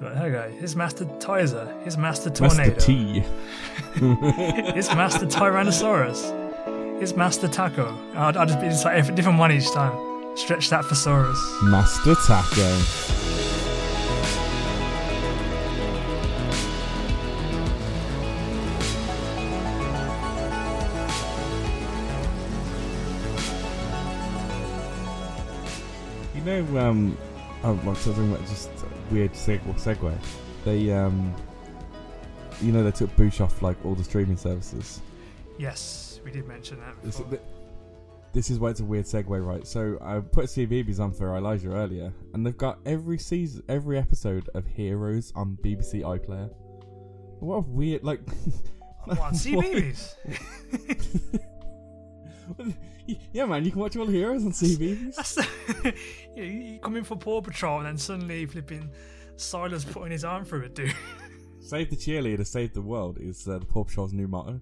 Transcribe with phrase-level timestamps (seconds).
[0.00, 0.50] But guy.
[0.50, 1.66] here's Master Tizer.
[1.82, 2.78] Here's Master Master Tornado.
[2.78, 3.24] T.
[3.94, 6.98] Here's Master Tyrannosaurus.
[6.98, 7.98] Here's Master Taco.
[8.14, 10.36] I'd, I'd just be just like a different one each time.
[10.36, 11.36] Stretch that thesaurus.
[11.64, 12.78] Master Taco.
[26.36, 27.18] You know, um,
[27.64, 28.70] oh, well, so talking about just
[29.10, 30.14] weird seg- segue.
[30.64, 31.34] They, um,
[32.60, 35.00] you know, they took Boosh off like all the streaming services.
[35.58, 36.94] Yes, we did mention that.
[37.02, 37.38] This, Before.
[38.32, 39.66] this is why it's a weird segue, right?
[39.66, 44.48] So I put CBeebies on for Elijah earlier, and they've got every season, every episode
[44.54, 46.50] of Heroes on BBC iPlayer.
[47.40, 48.20] What a weird, like.
[49.04, 50.16] What, babies?
[53.32, 55.16] yeah, man, you can watch all the Heroes on CBeebies.
[55.16, 55.94] That's the,
[56.36, 58.90] you, you come in for Paw Patrol and then suddenly flipping
[59.36, 60.94] Sylar putting his arm through it, dude.
[61.60, 64.60] save the cheerleader, save the world is uh, the Paw Patrol's new motto.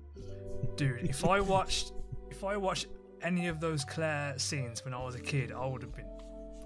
[0.76, 1.92] Dude, if I watched,
[2.30, 2.86] if I watched
[3.22, 6.06] any of those Claire scenes when I was a kid, I would have been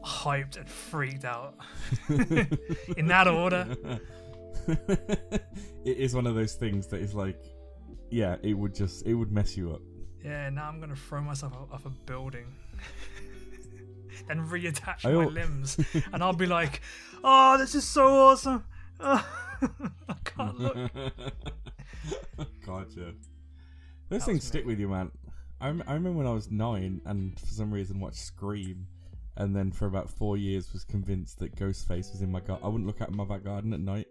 [0.04, 1.54] hyped and freaked out.
[2.96, 3.66] in that order.
[4.66, 5.42] it
[5.84, 7.40] is one of those things that is like,
[8.10, 9.82] yeah, it would just, it would mess you up.
[10.24, 12.46] Yeah, now I'm gonna throw myself off- a building.
[14.28, 15.78] then reattach I my al- limbs,
[16.12, 16.80] and I'll be like,
[17.24, 18.64] "Oh, this is so awesome!"
[19.00, 19.22] I
[20.24, 20.76] can't look.
[22.66, 23.14] gotcha.
[24.08, 25.10] Those things stick with you, man.
[25.60, 28.86] I, remember when I was nine and for some reason watched Scream,
[29.36, 32.64] and then for about four years was convinced that Ghostface was in my garden.
[32.64, 34.08] I wouldn't look out my back garden at night.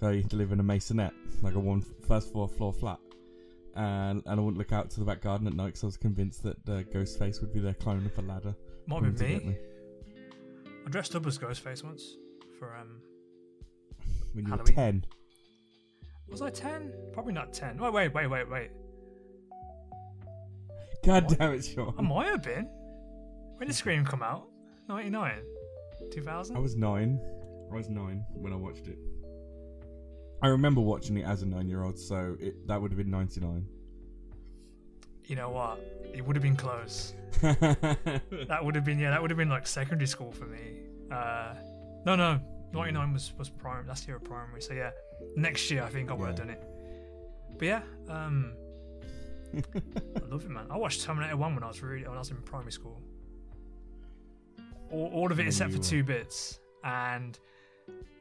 [0.00, 2.98] I used to live in a masonette, like a one first floor floor flat,
[3.76, 5.96] and and I wouldn't look out to the back garden at night because I was
[5.96, 8.54] convinced that uh, Ghostface would be there climbing up a ladder.
[8.86, 9.56] Might be get me.
[10.86, 12.16] I dressed up as Ghostface once
[12.58, 13.00] for um.
[14.32, 14.74] when you were Halloween.
[14.74, 15.06] ten.
[16.28, 16.92] Was I ten?
[17.12, 17.78] Probably not ten.
[17.78, 18.70] Wait, wait, wait, wait, wait.
[21.04, 21.38] God What?
[21.38, 21.94] damn it, Sean!
[21.98, 22.68] I might have been.
[23.56, 24.48] When did Scream come out?
[24.88, 25.40] Ninety nine.
[26.12, 27.20] Two I was nine.
[27.70, 28.98] I was nine when I watched it.
[30.40, 33.66] I remember watching it as a nine-year-old, so it, that would have been ninety-nine.
[35.24, 35.80] You know what?
[36.14, 37.14] It would have been close.
[37.42, 39.10] That would have been yeah.
[39.10, 40.80] That would have been like secondary school for me.
[41.10, 41.54] Uh,
[42.06, 42.40] no, no.
[42.72, 43.86] Ninety nine was was primary.
[43.86, 44.62] Last year of primary.
[44.62, 44.90] So yeah,
[45.36, 46.62] next year I think I would have done it.
[47.58, 48.54] But yeah, um,
[49.54, 50.66] I love it, man.
[50.70, 53.02] I watched Terminator One when I was really when I was in primary school.
[54.90, 57.38] All, all of it except for two bits, and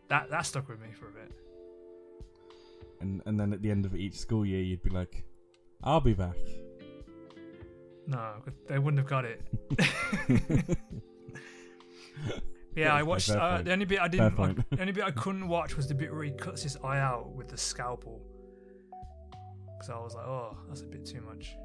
[0.10, 1.32] that that stuck with me for a bit.
[3.02, 5.24] And and then at the end of each school year, you'd be like,
[5.84, 6.38] "I'll be back."
[8.08, 8.36] No,
[8.68, 9.42] they wouldn't have got it.
[12.76, 13.30] yeah, I watched.
[13.30, 14.40] Uh, the only bit I didn't.
[14.40, 17.00] I, the only bit I couldn't watch was the bit where he cuts his eye
[17.00, 18.22] out with the scalpel.
[19.78, 21.56] Because I was like, oh, that's a bit too much.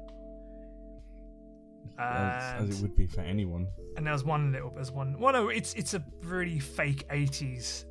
[1.97, 3.67] as, as it would be for anyone.
[3.95, 4.71] and there was one little.
[4.71, 5.17] There's one.
[5.19, 7.85] Well, no, it's it's a really fake '80s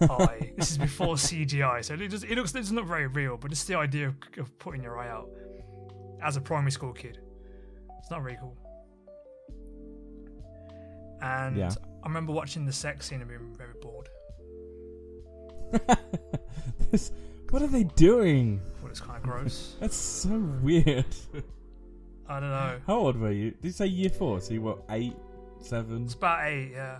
[0.00, 0.52] eye.
[0.56, 3.36] this is before CGI, so it just it looks it's not very real.
[3.36, 5.28] But just the idea of, of putting your eye out
[6.22, 7.18] as a primary school kid,
[7.98, 8.56] it's not very cool.
[11.20, 11.70] And Yeah.
[12.02, 14.08] I remember watching the sex scene and being very bored.
[16.90, 17.10] This-
[17.50, 18.60] what are they doing?
[18.80, 19.76] thought it was kind of gross.
[19.80, 20.30] That's so
[20.62, 21.04] weird.
[22.28, 22.78] I don't know.
[22.86, 23.50] How old were you?
[23.52, 24.40] Did you say year four?
[24.40, 25.14] So you were eight,
[25.60, 26.04] seven?
[26.04, 26.98] It's about eight, yeah.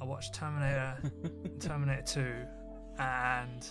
[0.00, 0.98] I watched Terminator,
[1.60, 2.34] Terminator 2,
[2.98, 3.66] and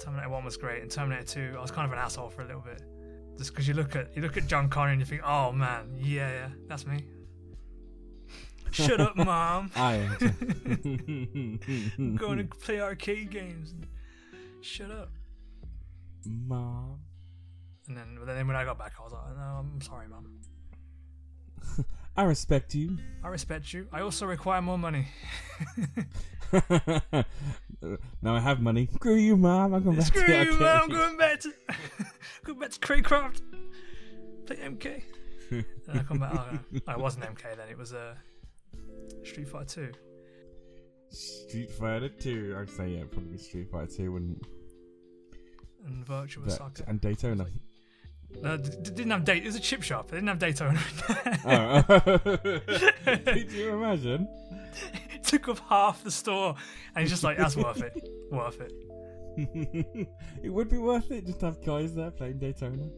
[0.00, 2.46] Terminator 1 was great, and Terminator 2, I was kind of an asshole for a
[2.46, 2.82] little bit.
[3.36, 5.94] Just because you look at you look at John Connor and you think, oh man,
[5.96, 7.04] yeah, yeah, that's me.
[8.72, 9.70] Shut up, mom.
[9.76, 10.16] I am.
[12.16, 13.74] Going to play arcade games.
[14.60, 15.10] Shut up.
[16.26, 16.98] Mom.
[17.86, 20.26] And then, but then when I got back, I was like, no, I'm sorry, mom.
[22.18, 22.98] I respect you.
[23.22, 23.86] I respect you.
[23.92, 25.06] I also require more money.
[28.20, 28.88] now I have money.
[28.92, 29.72] Screw you, mom.
[29.72, 30.80] I'm going back Screw to you, man.
[30.82, 31.52] I'm going back to
[32.44, 33.40] going back to Craycraft.
[34.46, 35.02] Play MK.
[35.94, 36.32] I come back.
[36.34, 36.92] Oh, no.
[36.92, 37.68] It wasn't MK then.
[37.70, 38.14] It was uh,
[39.22, 39.92] Street Fighter 2.
[41.10, 42.56] Street Fighter 2.
[42.60, 44.44] I'd say, yeah, probably Street Fighter 2 wouldn't.
[45.86, 46.84] and Virtua That, Soccer.
[46.88, 47.46] and Daytona.
[48.42, 49.42] No, d- d- didn't have date.
[49.42, 50.10] It was a chip shop.
[50.10, 50.80] They didn't have Daytona.
[51.46, 51.82] oh.
[53.26, 54.28] Could you imagine?
[55.12, 56.54] it took up half the store,
[56.94, 58.08] and he's just like, "That's worth it.
[58.30, 58.72] Worth it."
[60.42, 62.88] it would be worth it just to have guys there playing Daytona.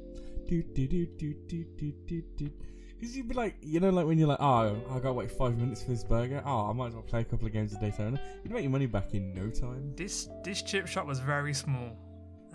[0.47, 2.51] Do, do, do, do, do, do, do, do.
[2.99, 5.57] Because you'd be like, you know, like when you're like, oh, I gotta wait five
[5.57, 6.43] minutes for this burger.
[6.45, 8.21] Oh, I might as well play a couple of games of Daytona.
[8.43, 9.95] You'd make your money back in no time.
[9.97, 11.97] This this chip shop was very small.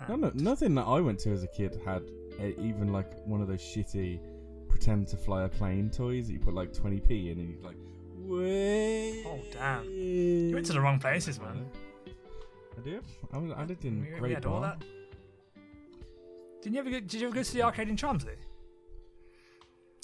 [0.08, 2.02] No, no, nothing that I went to as a kid had
[2.40, 4.20] even like one of those shitty
[4.68, 7.76] pretend to fly a plane toys that you put like 20p in and you're like,
[8.18, 9.24] wait.
[9.26, 9.84] Oh, damn.
[9.84, 11.66] You went to the wrong places, man.
[12.76, 13.02] I did.
[13.32, 14.82] I, was, I lived in We, we had all that.
[16.62, 18.34] Didn't you ever go, did you ever go to the arcade in Chelmsley?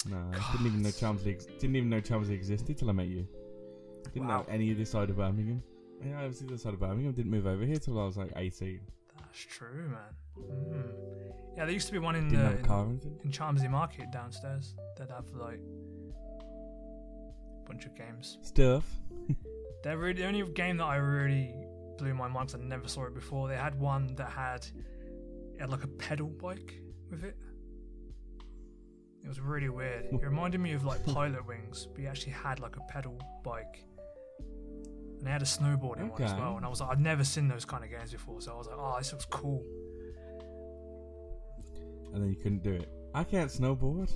[0.09, 1.33] No, I didn't even know Chelmsley.
[1.33, 3.27] Ex- didn't even know Chelmsley existed till I met you.
[4.13, 4.39] Didn't Wow.
[4.39, 5.61] know any of this side of Birmingham.
[6.05, 7.13] Yeah, I was the other side of Birmingham.
[7.13, 8.79] Didn't move over here till I was like 18.
[9.17, 9.99] That's true, man.
[10.39, 11.12] Mm.
[11.55, 13.19] Yeah, there used to be one in Didn't uh, have a car or anything.
[13.23, 14.75] in Chelmsley Market downstairs.
[14.97, 15.59] They'd have like
[17.63, 18.37] a bunch of games.
[18.41, 18.85] Stuff.
[19.83, 21.53] They're really, the only game that I really
[21.97, 23.47] blew my mind because I never saw it before.
[23.49, 24.65] They had one that had,
[25.55, 26.73] it had like a pedal bike
[27.11, 27.35] with it.
[29.23, 30.05] It was really weird.
[30.11, 33.85] It reminded me of like Pilotwings, but he actually had like a pedal bike.
[34.39, 36.41] And they had a snowboarding one as Okay.
[36.41, 36.57] well.
[36.57, 38.41] And I was like, I'd never seen those kind of games before.
[38.41, 39.63] So I was like, oh, this looks cool.
[42.13, 42.89] And then you couldn't do it.
[43.13, 44.11] I can't snowboard.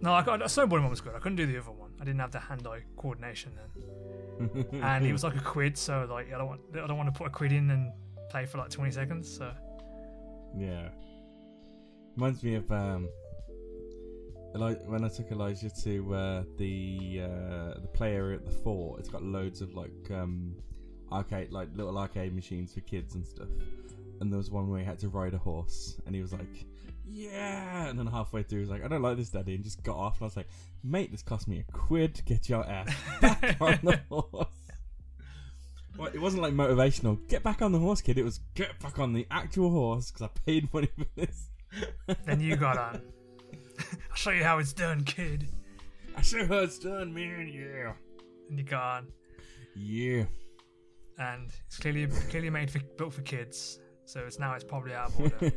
[0.00, 1.14] No, I got, a snowboarding one was good.
[1.14, 1.90] I couldn't do the other one.
[2.00, 4.66] I didn't have the hand-eye coordination then.
[4.82, 7.16] and it was like a quid, so like I don't want I don't want to
[7.16, 7.92] put a quid in and
[8.30, 9.32] play for like 20 seconds.
[9.32, 9.52] So
[10.58, 10.88] Yeah.
[12.16, 13.08] Reminds me of um,
[14.52, 19.00] when I took Elijah to uh, the uh, the play area at the fort.
[19.00, 20.56] It's got loads of like um,
[21.10, 23.48] arcade, like little arcade machines for kids and stuff.
[24.20, 26.66] And there was one where he had to ride a horse, and he was like,
[27.12, 29.82] "Yeah!" And then halfway through, he was like, "I don't like this, Daddy," and just
[29.82, 30.16] got off.
[30.16, 30.48] And I was like,
[30.82, 34.46] "Mate, this cost me a quid to get your ass back on the horse."
[35.98, 37.18] Well, it wasn't like motivational.
[37.28, 38.16] Get back on the horse, kid.
[38.18, 41.50] It was get back on the actual horse because I paid money for this.
[42.24, 43.02] then you got on.
[44.10, 45.48] I'll show you how it's done, kid.
[46.16, 47.48] I sure how it's done, man.
[47.52, 47.92] Yeah.
[48.48, 49.06] And you got on,
[49.74, 50.24] Yeah.
[51.18, 53.78] and it's clearly clearly made for built for kids.
[54.04, 55.52] So it's now it's probably out of order.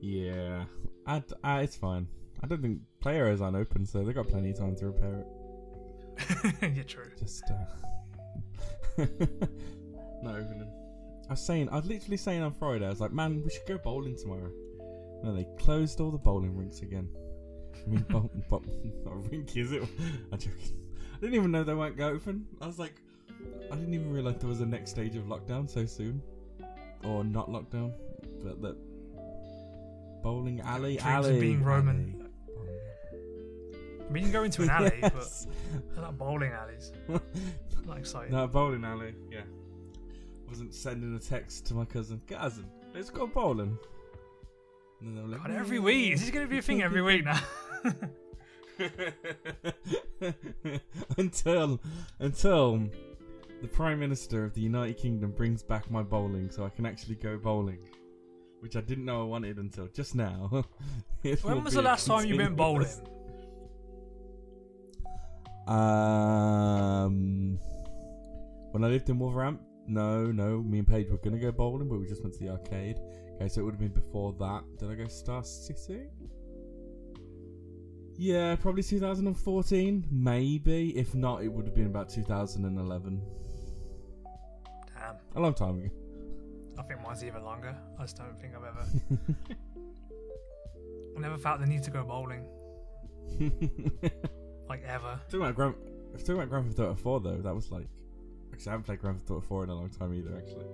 [0.00, 0.64] Yeah.
[1.06, 2.08] I, I, it's fine.
[2.42, 5.20] I don't think play areas aren't open, so they got plenty of time to repair
[5.20, 5.26] it.
[6.76, 7.10] yeah, true.
[7.18, 9.04] Just uh,
[10.22, 10.70] not opening.
[11.28, 13.66] I was saying, I was literally saying on Friday, I was like, man, we should
[13.66, 14.50] go bowling tomorrow.
[15.22, 17.08] No, they closed all the bowling rinks again.
[17.74, 18.62] I mean, bowl, bowl,
[19.04, 19.82] not a rink, is it?
[20.32, 20.78] I'm joking.
[21.14, 22.46] I didn't even know they weren't going open.
[22.60, 22.94] I was like,
[23.72, 26.22] I didn't even realise there was a next stage of lockdown so soon,
[27.04, 27.92] or not lockdown,
[28.42, 28.76] but that
[30.22, 32.14] bowling alley, Dreams of alley, being Roman.
[32.20, 32.22] alley.
[34.08, 35.46] I mean, you can go into an alley, Yes.
[35.74, 36.92] but they're not bowling alleys.
[37.86, 38.32] Not exciting.
[38.32, 39.14] No, bowling alley.
[39.30, 39.40] Yeah.
[39.42, 42.20] I Wasn't sending a text to my cousin.
[42.28, 43.78] Cousin, let's go bowling.
[45.00, 46.12] And then like, God, every week.
[46.14, 47.40] Is this going to be a thing every week now?
[51.18, 51.80] until
[52.18, 52.82] until
[53.62, 57.14] the Prime Minister of the United Kingdom brings back my bowling, so I can actually
[57.16, 57.78] go bowling,
[58.66, 60.64] which I didn't know I wanted until just now.
[61.42, 62.88] When was the last time you went bowling?
[65.68, 67.58] Um,
[68.72, 72.00] when I lived in Wolverhampton, no, no, me and Paige were gonna go bowling, but
[72.00, 72.98] we just went to the arcade.
[73.34, 74.64] Okay, so it would have been before that.
[74.78, 76.08] Did I go Star City?
[78.16, 80.96] Yeah, probably 2014, maybe.
[80.96, 83.22] If not, it would have been about 2011.
[84.94, 85.16] Damn.
[85.36, 85.90] A long time ago.
[86.78, 87.74] I think mine's even longer.
[87.98, 88.84] I just don't think I've ever.
[91.16, 92.44] I never felt the need to go bowling,
[94.68, 95.18] like ever.
[95.26, 95.74] talking about Grand,
[96.14, 97.86] if talking about Grand Theft Auto 4 though, that was like.
[98.52, 100.36] Actually, I haven't played Grand Theft Auto 4 in a long time either.
[100.36, 100.66] Actually,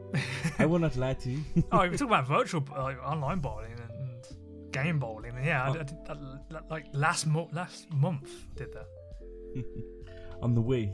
[0.59, 1.43] I will not lie to you.
[1.73, 5.37] oh, we talk about virtual, like online bowling and, game bowling.
[5.37, 5.75] And yeah, Oh.
[5.75, 6.19] I did that,
[6.51, 8.87] that, like last mo- last month did that.
[10.43, 10.91] On the Wii.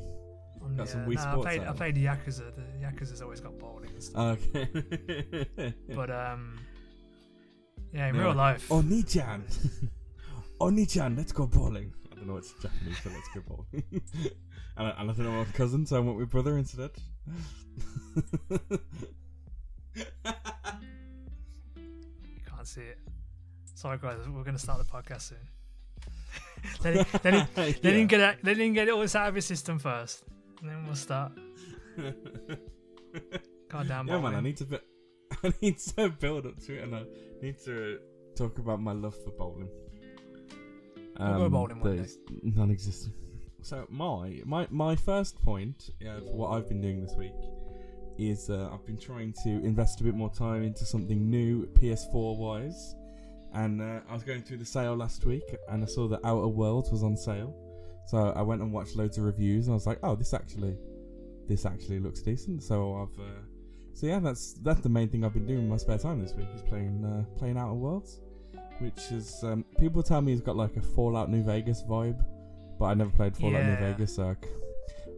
[0.76, 2.52] Got the, some uh, Wii nah, Sports I played, I played Yakuza.
[2.54, 4.38] The Yakuza's always got bowling and stuff.
[4.54, 5.74] Okay.
[5.94, 6.58] But um,
[7.92, 9.44] yeah, in No, real life, Oni-chan.
[10.60, 11.92] Oni-chan, let's go bowling.
[12.12, 13.84] I don't know what's Japanese, but let's go bowling.
[14.76, 16.90] and, I, and I don't know my cousin, so I went with brother instead.
[19.94, 20.04] you
[22.46, 22.98] can't see it.
[23.74, 25.38] Sorry, guys, we're gonna start the podcast soon.
[26.84, 27.90] let him, let him, let Yeah.
[27.92, 30.24] him get it, let him get it all out of his system first,
[30.60, 31.32] and then we'll start.
[33.68, 34.78] Goddamn, yeah, man, I need to bu-
[35.44, 37.02] I need to build up to it, and I
[37.42, 37.98] need to
[38.36, 39.68] talk about my love for bowling.
[41.18, 43.14] Um, We'll go bowling one is Non-existent.
[43.62, 45.90] So my my my first point
[46.30, 47.34] what I've been doing this week
[48.16, 52.36] is uh, I've been trying to invest a bit more time into something new PS4
[52.36, 52.94] wise,
[53.54, 56.48] And uh, I was going through the sale last week, and I saw that Outer
[56.48, 57.54] Worlds was on sale.
[58.08, 60.76] So I went and watched loads of reviews, and I was like, "Oh, this actually,
[61.46, 63.40] this actually looks decent." So I've, uh,
[63.92, 66.32] so yeah, that's that's the main thing I've been doing in my spare time this
[66.32, 68.20] week is playing uh, playing Outer Worlds,
[68.78, 72.24] which is um, people tell me it's got like a Fallout New Vegas vibe,
[72.78, 74.52] but I never played Fallout New Vegas, so I, c-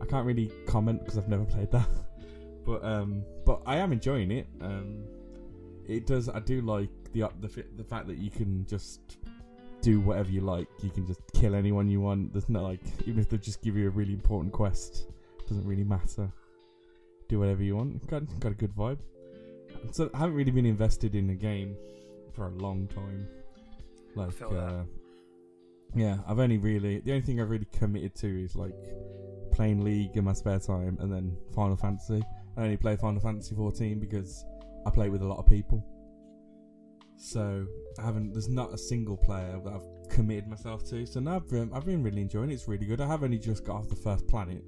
[0.03, 1.89] I can't really comment because I've never played that.
[2.67, 4.49] but um, but I am enjoying it.
[4.61, 5.05] Um,
[5.87, 6.29] it does.
[6.29, 9.19] I do like the the the fact that you can just
[9.83, 10.69] do whatever you like.
[10.83, 12.33] You can just kill anyone you want.
[12.33, 15.07] There's no like, even if they just give you a really important quest,
[15.49, 16.31] doesn't really matter.
[17.29, 18.07] Do whatever you want.
[18.09, 18.99] Got got a good vibe.
[19.93, 21.77] So I haven't really been invested in a game
[22.33, 23.29] for a long time.
[24.15, 24.83] Like, uh,
[25.95, 28.75] yeah, I've only really the only thing I've really committed to is like
[29.53, 32.23] playing League in my spare time, and then Final Fantasy.
[32.57, 34.45] I only play Final Fantasy 14 because
[34.87, 35.85] I play with a lot of people.
[37.21, 37.67] So
[37.99, 38.33] I haven't.
[38.33, 41.05] There's not a single player that I've committed myself to.
[41.05, 42.55] So now I've been, I've been really enjoying it.
[42.55, 43.01] It's really good.
[43.01, 44.65] I have only just got off the first planet.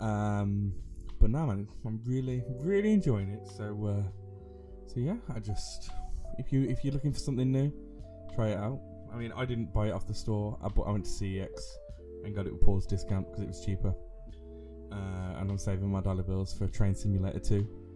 [0.00, 0.72] Um,
[1.20, 3.46] but now man, I'm really, really enjoying it.
[3.46, 4.08] So, uh,
[4.86, 5.90] so yeah, I just
[6.38, 7.70] if you if you're looking for something new,
[8.34, 8.80] try it out.
[9.12, 10.58] I mean, I didn't buy it off the store.
[10.64, 11.48] I bought, I went to CEX
[12.24, 13.94] and got it with Paul's discount because it was cheaper.
[14.90, 17.87] Uh, and I'm saving my dollar bills for Train Simulator 2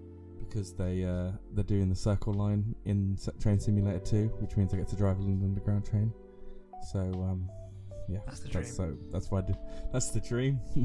[0.48, 4.76] because they uh, they're doing the Circle Line in Train Simulator 2, which means I
[4.78, 6.12] get to drive an Underground train.
[6.92, 7.48] So um,
[8.08, 8.64] yeah, That's the dream.
[8.64, 9.56] so that's why I did.
[9.92, 10.58] That's the dream.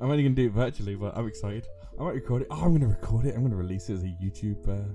[0.00, 1.66] I'm only gonna do it virtually, but I'm excited.
[2.00, 2.48] I might record it.
[2.50, 3.34] Oh, I'm gonna record it.
[3.34, 4.66] I'm gonna release it as a YouTube.
[4.68, 4.92] Uh,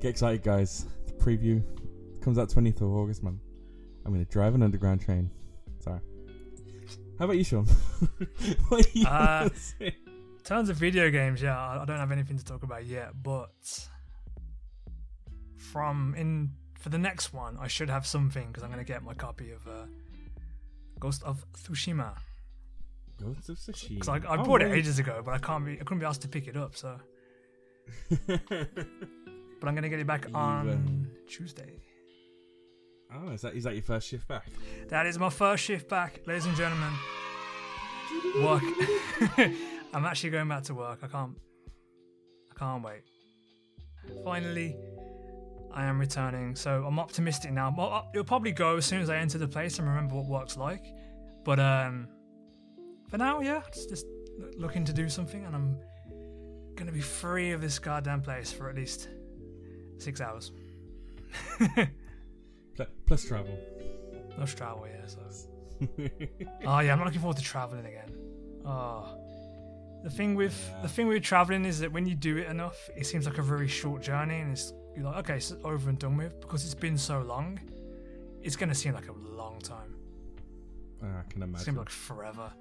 [0.00, 0.86] get excited, guys!
[1.06, 1.62] The preview
[2.22, 3.38] comes out 20th of August, man.
[4.04, 5.30] I'm gonna drive an underground train.
[5.80, 6.00] Sorry.
[7.18, 7.66] How about you, Sean?
[8.68, 9.86] what are you Uh, gonna say?
[10.05, 10.05] In
[10.46, 13.88] terms of video games, yeah, I don't have anything to talk about yet, but
[15.56, 19.02] from in for the next one, I should have something because I'm going to get
[19.02, 19.86] my copy of uh,
[21.00, 22.16] Ghost of Tsushima.
[23.20, 23.88] Ghost of Tsushima.
[23.94, 26.06] Because I, I Oh, bought it ages ago, but I can't be, I couldn't be
[26.06, 26.76] asked to pick it up.
[26.76, 26.96] So,
[28.26, 28.38] but
[29.68, 31.80] I'm going to get it back You, on Tuesday.
[33.14, 34.46] oh, is that is that your first shift back?
[34.88, 36.92] That is my first shift back, ladies and gentlemen.
[38.42, 38.62] Work.
[39.96, 40.98] I'm actually going back to work.
[41.02, 41.32] I can't.
[42.54, 43.00] I can't wait.
[44.24, 44.76] Finally,
[45.72, 46.54] I am returning.
[46.54, 47.74] So I'm optimistic now.
[47.74, 50.26] Well, uh, it'll probably go as soon as I enter the place and remember what
[50.26, 50.84] work's like.
[51.46, 52.08] But um,
[53.08, 54.04] for now, yeah, just, just
[54.58, 55.78] looking to do something, and I'm
[56.74, 59.08] gonna be free of this goddamn place for at least
[59.96, 60.52] six hours.
[62.76, 63.58] Pl- Plus travel.
[64.38, 65.06] No travel, yeah.
[65.06, 65.20] So.
[66.66, 68.12] Oh yeah, I'm not looking forward to traveling again.
[68.66, 69.25] Oh,
[70.02, 70.82] the thing with Yeah.
[70.82, 73.42] the thing with traveling is that when you do it enough, it seems like a
[73.42, 76.74] very short journey, and it's you're like, okay, it's over and done with because it's
[76.74, 77.58] been so long.
[78.42, 79.94] It's gonna seem like a long time.
[81.02, 81.74] I can imagine.
[81.74, 82.52] be like forever.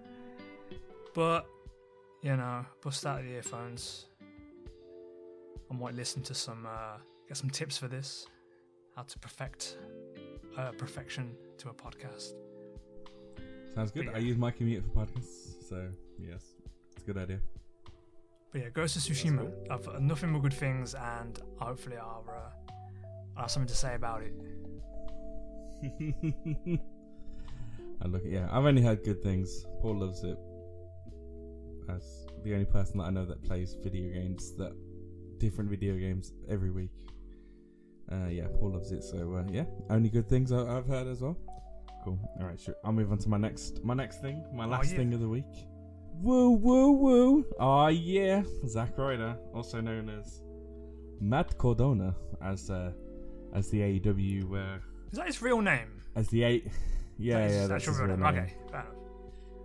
[1.13, 1.45] But
[2.21, 4.07] you know, bust out the earphones.
[5.71, 8.27] I might listen to some, uh, get some tips for this,
[8.95, 9.77] how to perfect
[10.57, 12.33] uh, perfection to a podcast.
[13.73, 14.05] Sounds good.
[14.07, 15.87] But I use my commute for podcasts, so
[16.19, 16.54] yes,
[17.07, 17.39] a good idea.
[18.51, 19.51] But yeah, Ghost of Tsushima.
[19.69, 22.71] I've heard nothing but good things, and hopefully I'll, uh,
[23.35, 24.33] I'll have something to say about it.
[28.01, 29.65] I look, yeah, I've only heard good things.
[29.81, 30.37] Paul loves it.
[31.89, 34.73] As the only person that I know that plays video games, that
[35.37, 36.91] different video games every week.
[38.11, 39.03] Uh, yeah, Paul loves it.
[39.03, 41.37] So uh, yeah, only good things I- I've heard as well.
[42.03, 42.19] Cool.
[42.39, 42.75] All right, sure.
[42.83, 44.97] I'll move on to my next, my next thing, my Oh, last yeah.
[44.97, 45.45] thing of the week.
[46.21, 47.45] Woo, woo, woo!
[47.59, 50.41] Oh yeah, Zack Ryder, also known as
[51.21, 52.91] Matt Cardona, as uh,
[53.53, 54.77] as the AEW, uh,
[55.11, 56.01] Is that his real name?
[56.15, 56.67] as the eight.
[57.17, 58.35] Yeah, That yeah, that's his real real name.
[58.35, 58.43] name.
[58.43, 58.91] Okay, fair enough.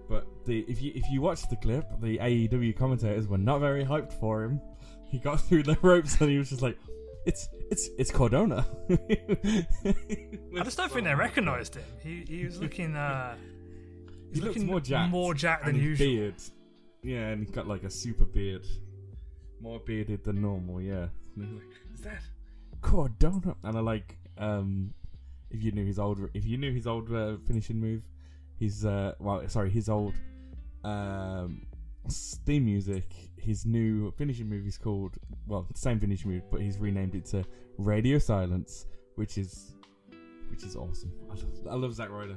[0.09, 3.85] But the if you if you watch the clip, the AEW commentators were not very
[3.85, 4.61] hyped for him.
[5.11, 6.79] He got through the ropes and he was just like,
[7.27, 11.85] "It's it's it's Cardona." I just don't think they recognised him.
[12.05, 12.95] He he was looking.
[12.95, 13.35] Uh,
[14.31, 15.11] He he's looks looking more jacked.
[15.11, 16.07] more jacked than usual.
[16.07, 16.35] beard,
[17.03, 18.67] yeah, and he's got like a super beard,
[19.61, 20.81] more bearded than normal.
[20.81, 21.07] Yeah,
[21.37, 22.23] And he's like, is that
[22.83, 23.57] Cardona?
[23.65, 24.95] And I like um,
[25.51, 28.03] if you knew his old if you knew his old uh, finishing move,
[28.59, 30.15] his uh, well, sorry, his old
[30.85, 31.67] um
[32.47, 33.13] theme music.
[33.37, 37.45] His new finishing move is called well, same finishing move, but he's renamed it to
[37.79, 39.73] Radio Silence, which is
[40.51, 41.13] which is awesome.
[41.31, 42.37] I love, I love Zack Ryder.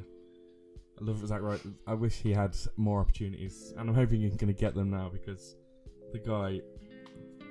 [1.04, 1.62] I love Zack Ryder.
[1.88, 5.10] I wish he had more opportunities, and I'm hoping he's going to get them now
[5.12, 5.56] because
[6.12, 6.62] the guy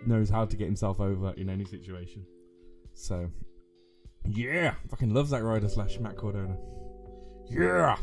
[0.06, 2.24] knows how to get himself over in any situation.
[2.94, 3.30] So,
[4.24, 6.56] Yeah, fucking love Zack Ryder slash Matt Cardona.
[7.50, 7.96] Yeah,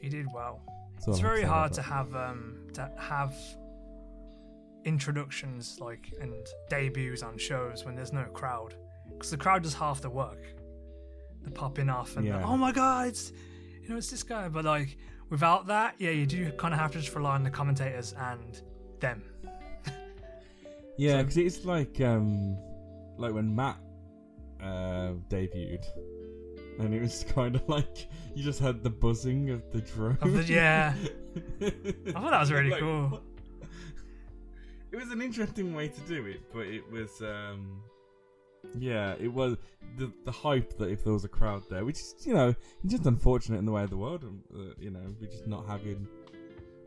[0.00, 0.62] He did well.
[0.94, 3.34] That's It's very hard to have um to have
[4.84, 6.32] introductions like and
[6.70, 8.74] debuts on shows when there's no crowd
[9.10, 10.42] because the crowd does half the work.
[11.42, 12.42] They're popping off and Yeah.
[12.44, 13.32] oh my god, it's
[13.84, 14.48] you know it's this guy.
[14.48, 14.96] But like
[15.30, 18.60] without that, yeah, you do kind of have to just rely on the commentators and
[19.00, 19.22] them.
[20.96, 22.56] Yeah, So- because it's like um,
[23.18, 23.78] like when Matt
[24.62, 25.84] uh debuted,
[26.78, 30.18] and it was kind of like you just had the buzzing of the drone.
[30.20, 30.94] Of the- yeah.
[31.60, 31.70] I
[32.12, 33.08] thought that was really Like, cool.
[33.08, 33.22] what?
[34.92, 37.80] It was an interesting way to do it, but it was um,
[38.78, 39.56] yeah, it was
[39.96, 42.54] the the hype that if there was a crowd there, which is you know
[42.86, 45.66] just unfortunate in the way of the world, um, uh, you know, we're just not
[45.66, 46.06] having.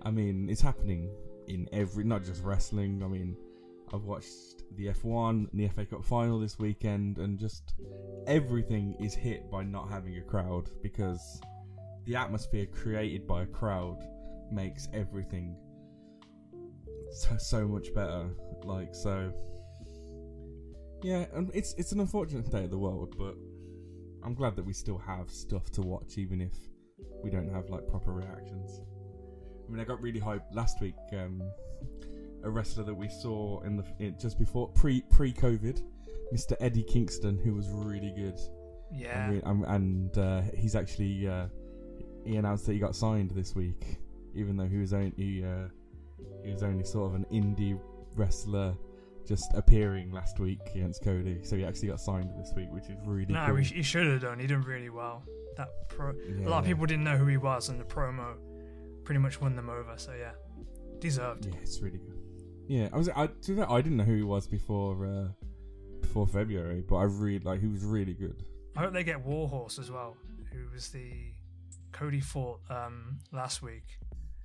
[0.03, 1.10] I mean, it's happening
[1.48, 3.01] in every, not just wrestling.
[3.03, 3.36] I mean,
[3.93, 7.74] I've watched the F1 and the FA Cup final this weekend, and just
[8.27, 11.41] everything is hit by not having a crowd because
[12.05, 14.07] the atmosphere created by a crowd
[14.51, 15.55] makes everything
[17.12, 18.29] so, so much better.
[18.63, 19.31] Like so,
[21.03, 23.35] yeah, and it's it's an unfortunate state of the world, but
[24.23, 26.53] I'm glad that we still have stuff to watch, even if
[27.23, 28.81] we don't have like proper reactions.
[29.67, 30.95] I mean, I got really hyped last week.
[31.13, 31.41] Um,
[32.43, 35.81] a wrestler that we saw in the in, just before pre pre COVID,
[36.33, 36.55] Mr.
[36.59, 38.39] Eddie Kingston, who was really good.
[38.91, 41.47] Yeah, I'm re- and uh, he's actually uh,
[42.25, 43.97] he announced that he got signed this week,
[44.33, 45.67] even though he was only he, uh,
[46.43, 47.79] he was only sort of an indie
[48.15, 48.75] wrestler
[49.27, 51.39] just appearing last week against Cody.
[51.43, 53.55] So he actually got signed this week, which is really no, cool.
[53.57, 54.39] he, he should have done.
[54.39, 55.24] He did really well.
[55.57, 58.36] That pro- a lot of people didn't know who he was, and the promo
[59.03, 59.93] pretty much won them over.
[59.98, 60.31] So yeah,
[61.00, 61.46] deserved.
[61.46, 62.22] Yeah, it's really good.
[62.67, 63.10] Yeah, I was.
[63.10, 65.27] I, to fair, I didn't know who he was before uh,
[66.01, 68.43] before February, but I really like he was really good.
[68.75, 70.15] I hope they get Warhorse as well,
[70.51, 71.12] who was the
[71.91, 74.00] Cody fought um, last week.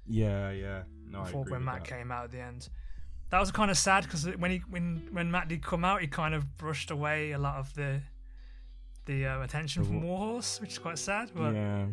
[0.07, 0.83] Yeah, yeah.
[1.07, 1.97] No, I before agree when Matt that.
[1.99, 2.69] came out at the end.
[3.33, 6.07] That was kind of sad because when he when when Matt did come out, he
[6.07, 8.03] kind of brushed away a lot of the
[9.07, 11.31] the uh, attention The from Warhorse, which is quite sad.
[11.35, 11.87] But Yeah,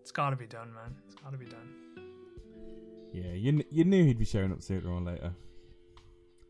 [0.00, 0.96] it's got to be done, man.
[1.04, 1.68] It's got to be done.
[3.12, 3.32] yeah.
[3.34, 5.34] You you knew he'd be showing up sooner or later,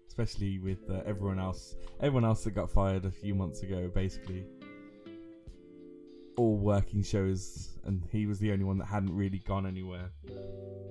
[0.07, 1.75] especially with uh, everyone else.
[2.01, 4.47] Everyone else that got fired a few months ago, basically,
[6.37, 10.13] all working shows, and he was the only one that hadn't really gone anywhere.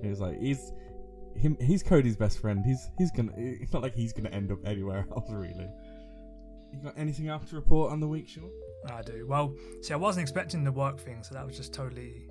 [0.02, 0.70] He was like, he's
[1.36, 1.56] him.
[1.60, 2.64] He's Cody's best friend.
[2.64, 3.32] He's he's gonna.
[3.36, 5.68] It's not like he's gonna end up anywhere else, really.
[6.72, 8.50] You got anything else to report on the week, Sean?
[8.90, 9.26] I do.
[9.28, 12.28] Well, see, I wasn't expecting the work thing, so that was just totally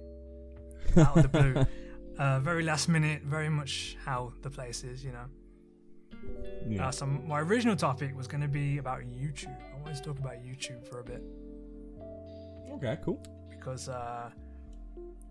[0.97, 1.65] out of the blue.
[2.19, 5.25] Uh, very last minute, very much how the place is, you know.
[6.67, 6.89] Yeah.
[6.89, 9.55] Uh, so my original topic was going to be about YouTube.
[9.73, 11.23] I wanted to talk about YouTube for a bit.
[12.73, 13.23] okay, cool.
[13.49, 14.29] because uh,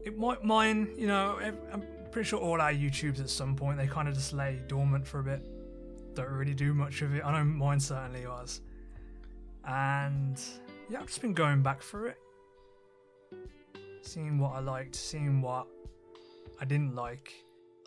[0.05, 0.89] it might mine.
[0.97, 1.39] You know,
[1.73, 5.07] I'm pretty sure all our YouTubes at some point they kind of just lay dormant
[5.07, 5.43] for a bit.
[6.15, 7.25] Don't really do much of it.
[7.25, 8.61] I know mine certainly was,
[9.67, 10.41] and
[10.89, 12.19] yeah, I've just been going back through it,
[14.03, 15.67] seeing what I liked, seeing what
[16.61, 17.33] I didn't like.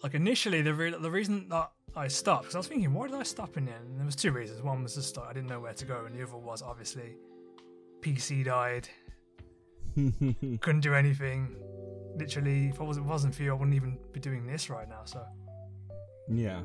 [0.02, 3.16] Like initially, the re- the reason that I stopped because I was thinking, why did
[3.16, 3.86] I stop in the end?
[3.90, 4.62] And there was two reasons.
[4.62, 7.16] One was just I didn't know where to go, and the other was obviously
[8.02, 8.90] PC died
[10.62, 11.56] couldn't do anything.
[12.16, 15.02] Literally, if it wasn't, wasn't for you, I wouldn't even be doing this right now.
[15.06, 15.24] So,
[16.30, 16.60] yeah.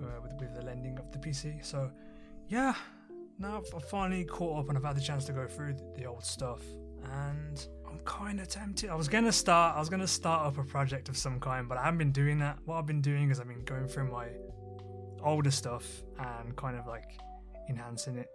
[0.00, 1.64] uh, with, with the lending of the PC.
[1.64, 1.90] So,
[2.48, 2.74] yeah,
[3.38, 5.92] now I've, I've finally caught up and I've had the chance to go through the,
[5.96, 6.62] the old stuff.
[7.04, 8.90] And I'm kind of tempted.
[8.90, 9.76] I was gonna start.
[9.76, 12.38] I was gonna start up a project of some kind, but I haven't been doing
[12.38, 12.58] that.
[12.66, 14.28] What I've been doing is I've been going through my
[15.22, 17.18] older stuff and kind of like
[17.68, 18.28] enhancing it,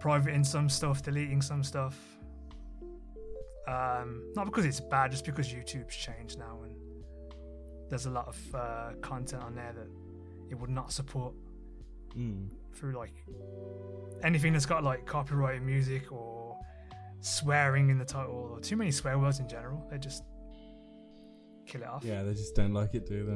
[0.00, 1.98] privating some stuff, deleting some stuff.
[3.68, 6.74] Um, not because it's bad, just because YouTube's changed now and
[7.88, 9.86] there's a lot of uh, content on there that
[10.50, 11.34] it would not support
[12.16, 12.50] Mm.
[12.74, 13.14] through like
[14.22, 16.58] anything that's got like copyrighted music or
[17.20, 19.86] swearing in the title or too many swear words in general.
[19.90, 20.22] They just
[21.66, 22.04] kill it off.
[22.04, 23.32] Yeah, they just don't like it, do they?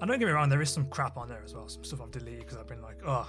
[0.00, 1.68] And don't get me wrong, there is some crap on there as well.
[1.68, 3.28] Some stuff I've deleted because I've been like, oh.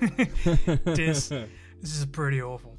[0.96, 2.75] This- this is pretty awful.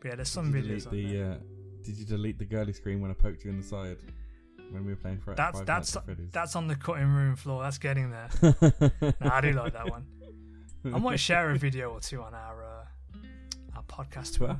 [0.00, 1.34] But yeah, there's some did you videos the, uh,
[1.82, 3.98] Did you delete the girly screen when I poked you in the side
[4.70, 6.30] when we were playing for That's that's Nights at Freddy's?
[6.32, 7.62] that's on the cutting room floor.
[7.62, 8.28] That's getting there.
[9.20, 10.06] Nah, I do like that one.
[10.84, 13.26] I might share a video or two on our uh,
[13.76, 14.58] our podcast Twitter.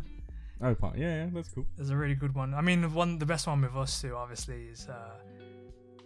[0.62, 0.98] oh, part.
[0.98, 1.66] Yeah, yeah, that's cool.
[1.76, 2.52] There's a really good one.
[2.54, 5.14] I mean, the one, the best one with us two, obviously, is uh,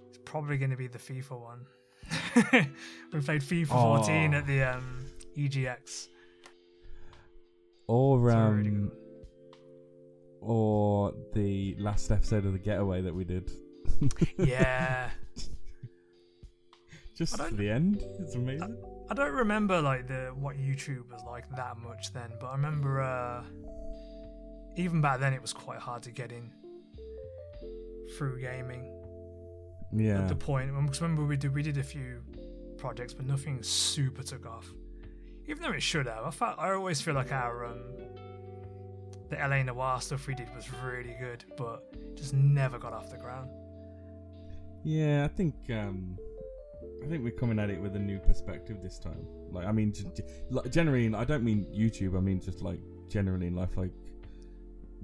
[0.09, 1.67] it's probably going to be the FIFA one.
[3.13, 4.39] we played FIFA 14 Oh.
[4.39, 5.05] at the um,
[5.37, 6.09] EGX.
[7.87, 8.91] Or um, really.
[10.45, 13.51] Or the last episode of the Getaway that we did.
[14.39, 15.11] Yeah.
[17.17, 18.05] Just I for the end.
[18.21, 18.77] It's amazing.
[19.09, 23.01] I don't remember like the what YouTube was like that much then, but I remember
[23.01, 23.45] uh,
[24.77, 26.51] even back then it was quite hard to get in
[28.17, 28.91] through gaming.
[29.93, 30.23] yeah.
[30.23, 32.21] At the point, because remember we did we did a few
[32.79, 34.73] projects, but nothing super took off.
[35.47, 37.79] Even though it should have, I felt I always feel like our um,
[39.35, 39.65] the L.A.
[39.65, 41.83] Noire stuff we did was really good, but
[42.15, 43.51] just never got off the ground.
[44.85, 46.17] Yeah, I think um,
[47.03, 49.27] I think we're coming at it with a new perspective this time.
[49.51, 49.93] Like, I mean,
[50.71, 52.17] generally, I don't mean YouTube.
[52.17, 53.91] I mean just like generally in life, like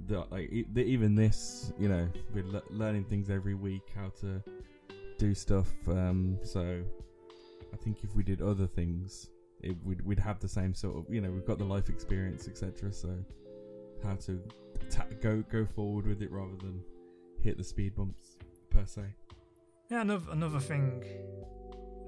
[0.07, 4.41] the like even this, you know, we're le- learning things every week how to
[5.17, 5.67] do stuff.
[5.87, 6.81] Um, so
[7.73, 9.29] I think if we did other things,
[9.61, 12.47] it would we'd have the same sort of, you know, we've got the life experience,
[12.47, 12.93] etc.
[12.93, 13.09] So
[14.03, 14.41] how to
[14.89, 16.81] ta- go go forward with it rather than
[17.41, 18.37] hit the speed bumps
[18.69, 19.03] per se.
[19.89, 21.03] Yeah, another another thing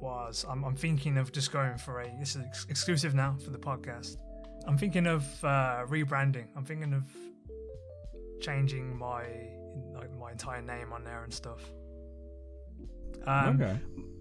[0.02, 3.52] was I'm I'm thinking of just going for a this is ex- exclusive now for
[3.52, 4.18] the podcast.
[4.66, 6.46] I'm thinking of uh, rebranding.
[6.56, 7.04] I'm thinking of
[8.42, 9.24] changing my
[9.94, 11.62] like my entire name on there and stuff.
[13.26, 13.80] Um, okay.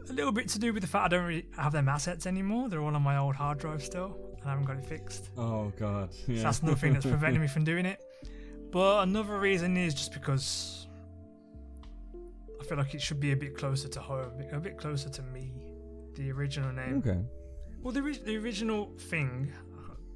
[0.08, 2.68] A little bit to do with the fact I don't really have them assets anymore.
[2.68, 5.30] They're all on my old hard drive still, I haven't got it fixed.
[5.36, 6.12] Oh god.
[6.26, 6.42] So Yeah.
[6.42, 8.00] that's nothing that's preventing me from doing it.
[8.70, 10.86] But another reason is just because
[12.60, 15.22] I feel like it should be a bit closer to home, a bit closer to
[15.22, 15.52] me,
[16.14, 16.98] the original name.
[16.98, 17.20] Okay.
[17.82, 19.52] Well, the, the original thing,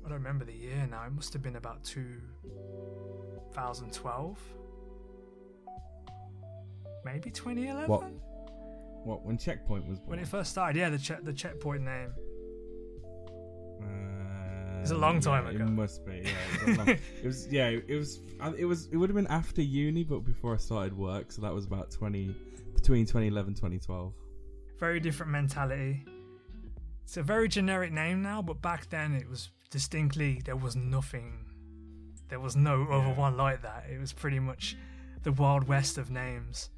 [0.05, 4.39] I don't remember the year now, it must have been about 2012.
[7.05, 7.89] Maybe 2011?
[7.89, 8.05] What?
[9.05, 12.13] What when checkpoint was When it first started, yeah, the, check the checkpoint name.
[14.87, 15.65] It's a long time yeah, ago.
[15.65, 16.23] It must be.
[16.25, 16.71] Yeah.
[16.71, 16.89] It was,
[17.23, 17.69] it was yeah.
[17.69, 18.21] It was.
[18.57, 18.87] It was.
[18.93, 21.33] It would have been after uni, but before I started work.
[21.33, 22.35] So that was about twenty
[22.77, 24.13] between 2011 2012.
[24.79, 26.05] very different mentality.
[27.03, 31.45] It's a very generic name now, but back then it was distinctly there was nothing.
[32.29, 33.87] There was no other one like that.
[33.93, 34.77] It was pretty much
[35.25, 36.71] the wild west of names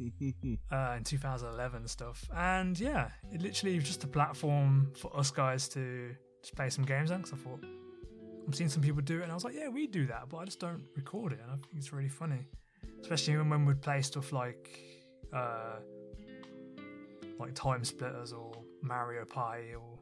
[0.00, 2.28] uh, in 2011 stuff.
[2.34, 6.84] And yeah, it literally was just a platform for us guys to just play some
[6.84, 7.18] games on.
[7.22, 7.64] Because I thought
[8.46, 10.38] I'm seeing some people do it, and I was like, yeah, we do that, but
[10.38, 11.40] I just don't record it.
[11.42, 12.46] And I think it's really funny,
[13.00, 14.78] especially when when we'd play stuff like.
[15.32, 15.76] Uh,
[17.38, 18.52] like TimeSplitters or
[18.82, 19.98] Mario Party or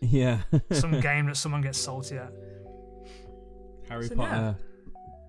[0.00, 0.40] yeah.
[0.72, 2.32] some game that someone gets salty at.
[3.88, 4.28] Harry So, yeah.
[4.28, 4.58] Potter.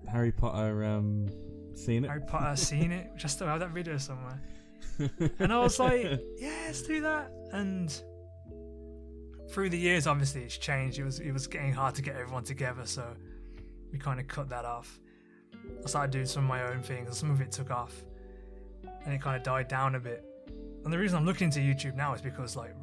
[0.08, 0.84] Harry Potter.
[0.84, 1.28] Um,
[1.74, 2.08] seen it.
[2.08, 4.40] Harry Potter seen it, which I still have that video somewhere.
[5.38, 7.30] And I was like, yeah, let's do that.
[7.52, 8.02] And
[9.48, 10.98] through the years, obviously, it's changed.
[10.98, 13.14] It was it was getting hard to get everyone together, so
[13.92, 14.98] we kind of cut that off.
[15.84, 17.94] I started doing some of my own things, and some of it took off,
[19.04, 20.24] and it kind of died down a bit.
[20.84, 22.74] And the reason I'm looking into YouTube now is because, like,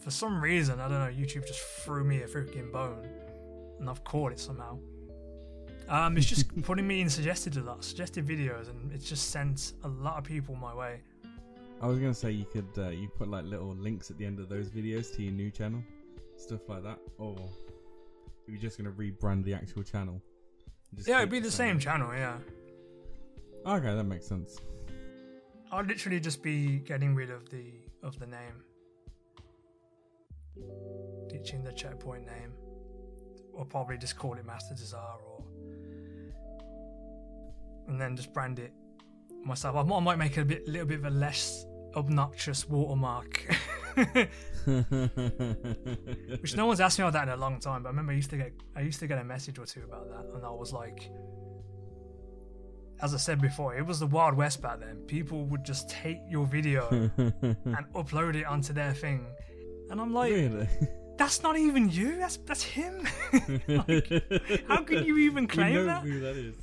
[0.00, 3.06] for some reason, I don't know, YouTube just threw me a freaking bone,
[3.78, 4.78] and I've caught it somehow.
[5.88, 9.72] Um, it's just putting me in suggested a lot, suggested videos, and it's just sent
[9.84, 11.00] a lot of people my way.
[11.80, 14.40] I was gonna say you could uh, you put like little links at the end
[14.40, 15.82] of those videos to your new channel,
[16.36, 17.36] stuff like that, or
[18.46, 20.22] you're just gonna rebrand the actual channel.
[21.06, 22.38] Yeah, it'd be the same channel, yeah.
[23.66, 24.58] Okay, that makes sense.
[25.70, 28.62] I'd literally just be getting rid of the of the name,
[31.28, 32.52] ditching the checkpoint name,
[33.52, 35.44] or probably just call it Master Desire, or
[37.88, 38.72] and then just brand it
[39.44, 39.76] myself.
[39.76, 43.46] I might, make it a bit, little bit of a less obnoxious watermark,
[46.40, 47.82] which no one's asked me about that in a long time.
[47.82, 49.82] But I remember I used to get I used to get a message or two
[49.84, 51.10] about that, and I was like.
[53.02, 55.02] As I said before, it was the Wild West back then.
[55.06, 59.26] People would just take your video and upload it onto their thing.
[59.90, 60.66] And I'm like, really?
[61.18, 62.16] that's not even you.
[62.16, 63.06] That's that's him.
[63.68, 64.10] Like,
[64.66, 66.04] how could you even claim know that?
[66.04, 66.54] who that is.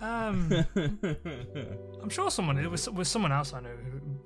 [0.00, 0.52] Um,
[2.02, 3.70] I'm sure someone it was was someone else I know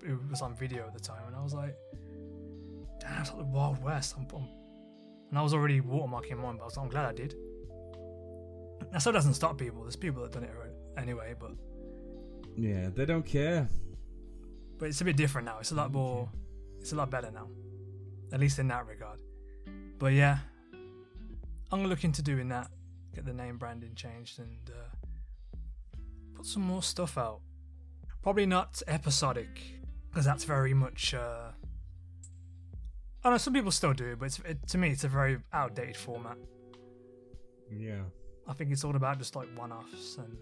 [0.02, 1.76] who, who was on video at the time, and I was like,
[3.00, 4.14] damn, it's like the Wild West.
[4.16, 4.48] I'm, I'm-
[5.30, 7.37] and I was already watermarking mine, but I was like, I'm glad I did.
[8.90, 9.83] That still doesn't stop people.
[9.83, 10.50] There's people that done it
[10.98, 11.52] anyway, but
[12.56, 13.68] yeah, they don't care.
[14.76, 15.59] but it's a bit different now.
[15.61, 16.28] It's a lot more.
[16.80, 17.46] It's a lot better now,
[18.33, 19.20] at least in that regard.
[20.00, 20.38] But yeah,
[20.72, 22.68] I'm gonna look into doing that.
[23.14, 24.99] Get the name branding changed and uh,
[26.40, 27.40] put some more stuff out.
[28.22, 29.61] Probably not episodic
[30.09, 31.12] because that's very much.
[31.12, 31.50] Uh,
[33.22, 35.96] I know some people still do but it's, it, to me, it's a very outdated
[35.96, 36.38] format.
[37.70, 38.05] Yeah.
[38.48, 40.37] I think it's all about just like one-offs and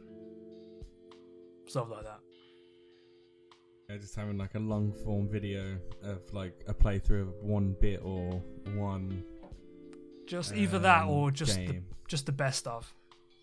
[1.67, 2.21] stuff like that.
[3.91, 8.01] Yeah, just having like a long form video of like a playthrough of one bit
[8.05, 8.41] or
[8.75, 9.25] one.
[10.27, 12.95] Just either that or just the, just the best of.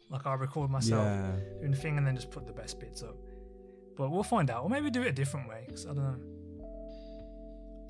[0.09, 1.31] Like I record myself Yeah.
[1.59, 3.17] doing the thing and then just put the best bits up.
[3.97, 5.65] But we'll find out, or maybe do it a different way.
[5.69, 6.67] 'cause I don't know.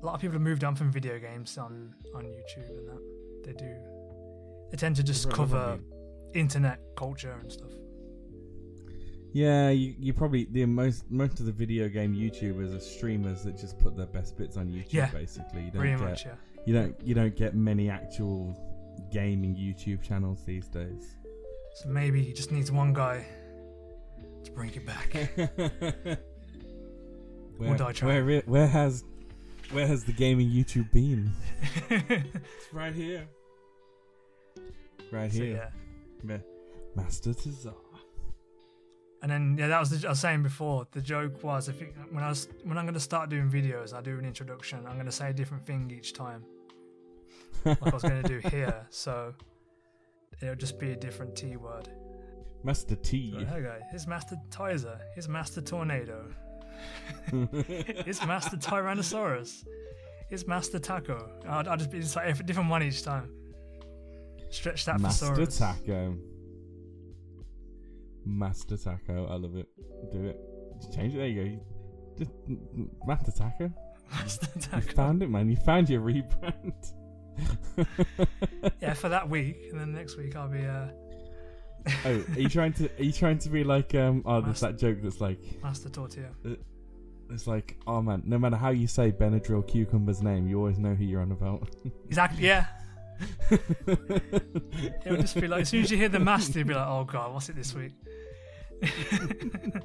[0.02, 3.02] A lot of people have moved on from video games on on YouTube and that.
[3.44, 3.74] They do.
[4.70, 7.70] They tend to just Probably- cover probably- internet culture and stuff.
[9.32, 13.56] Yeah, you, you probably the most most of the video game YouTubers are streamers that
[13.58, 14.92] just put their best bits on YouTube.
[14.92, 16.34] Yeah, basically, you don't Pretty get much, yeah.
[16.66, 18.56] you don't you don't get many actual
[19.12, 21.16] gaming YouTube channels these days.
[21.76, 23.24] So maybe he just needs one guy
[24.44, 25.12] to bring it back.
[27.58, 28.26] where, die trying.
[28.26, 29.04] where, i- where has
[29.72, 31.30] where has the gaming YouTube been?
[31.90, 33.26] It's right here.
[35.12, 35.56] Right So, here.
[35.56, 35.70] yeah.
[36.22, 37.74] Ma- Master Tazar.
[39.22, 40.86] And then yeah, that was the, I was saying before.
[40.92, 43.92] The joke was if it, when I was when I'm going to start doing videos,
[43.92, 44.78] I do an introduction.
[44.86, 46.44] I'm going to say a different thing each time,
[47.64, 48.86] like I was going to do here.
[48.90, 49.34] So
[50.42, 51.88] it'll just be a different T word.
[52.64, 53.32] Master T.
[53.48, 54.98] Hey guys, here's Master Tizer.
[55.14, 56.26] Here's Master Tornado.
[57.66, 59.64] Here's Master Tyrannosaurus.
[60.28, 61.30] Here's Master Taco.
[61.48, 63.30] I'll, I'll just be like a different one each time.
[64.50, 65.58] Stretch that Master thesaurus.
[65.58, 66.16] Taco.
[68.24, 69.26] Master Taco.
[69.26, 69.68] I love it.
[70.12, 70.38] Do it.
[70.80, 71.18] Just change it.
[71.18, 71.60] There you go.
[72.18, 73.72] Just mm, mm, Master Taco.
[74.74, 75.48] You found it, man.
[75.48, 76.92] You found your rebrand.
[78.80, 80.86] Yeah, for that week, and then next week I'll be uh,
[82.04, 82.90] oh, are you trying to?
[82.98, 83.94] Are you trying to be like?
[83.94, 84.22] Um.
[84.24, 85.62] Oh, there's Master- that joke that's like.
[85.62, 86.28] Master Tortilla.
[87.30, 90.94] It's like, oh man, no matter how you say Benadryl Cucumber's name, you always know
[90.94, 91.68] who you're on about.
[92.06, 92.46] Exactly.
[92.46, 92.66] Yeah.
[93.50, 96.86] it would just be like as soon as you hear the master, you'd be like,
[96.86, 97.92] oh god, what's it this week?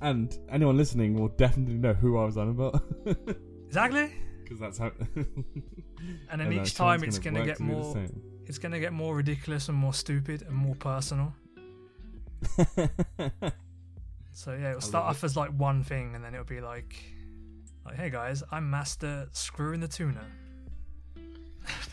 [0.00, 2.82] and anyone listening will definitely know who I was on about.
[3.66, 4.12] exactly.
[4.52, 4.92] Because that's how.
[6.30, 7.96] And then And each time it's gonna work get to more.
[8.46, 11.32] It's gonna get more ridiculous and more stupid and more personal.
[14.34, 16.96] So yeah, it'll start off as like one thing, and then it'll be like,
[17.84, 20.24] like, hey guys, I'm Master Screwing the Tuna.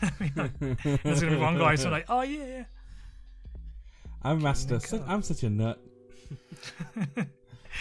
[0.00, 2.64] There's gonna be one guy who's like, oh yeah, yeah.
[4.22, 4.80] I'm master.
[4.80, 5.78] Su- I'm such a nut.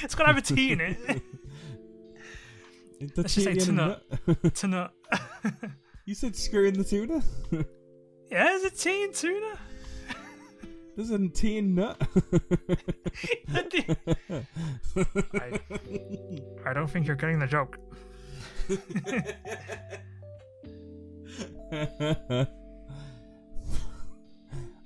[0.03, 1.21] It's gotta have a T in it.
[2.99, 4.01] The Let's just say a tuna.
[4.53, 4.91] tuna.
[6.05, 7.21] You said screwing the tuna.
[8.31, 9.57] Yeah, there's a T in tuna.
[10.95, 11.99] There's a tea in nut.
[13.51, 15.59] I,
[16.63, 17.79] I don't think you're getting the joke.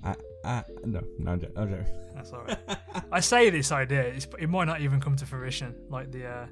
[0.02, 1.86] I, I, no, no, I'm joking.
[2.14, 2.58] That's alright.
[3.12, 6.46] I say this idea, it's, it might not even come to fruition, like the uh,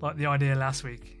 [0.00, 1.20] like the idea last week.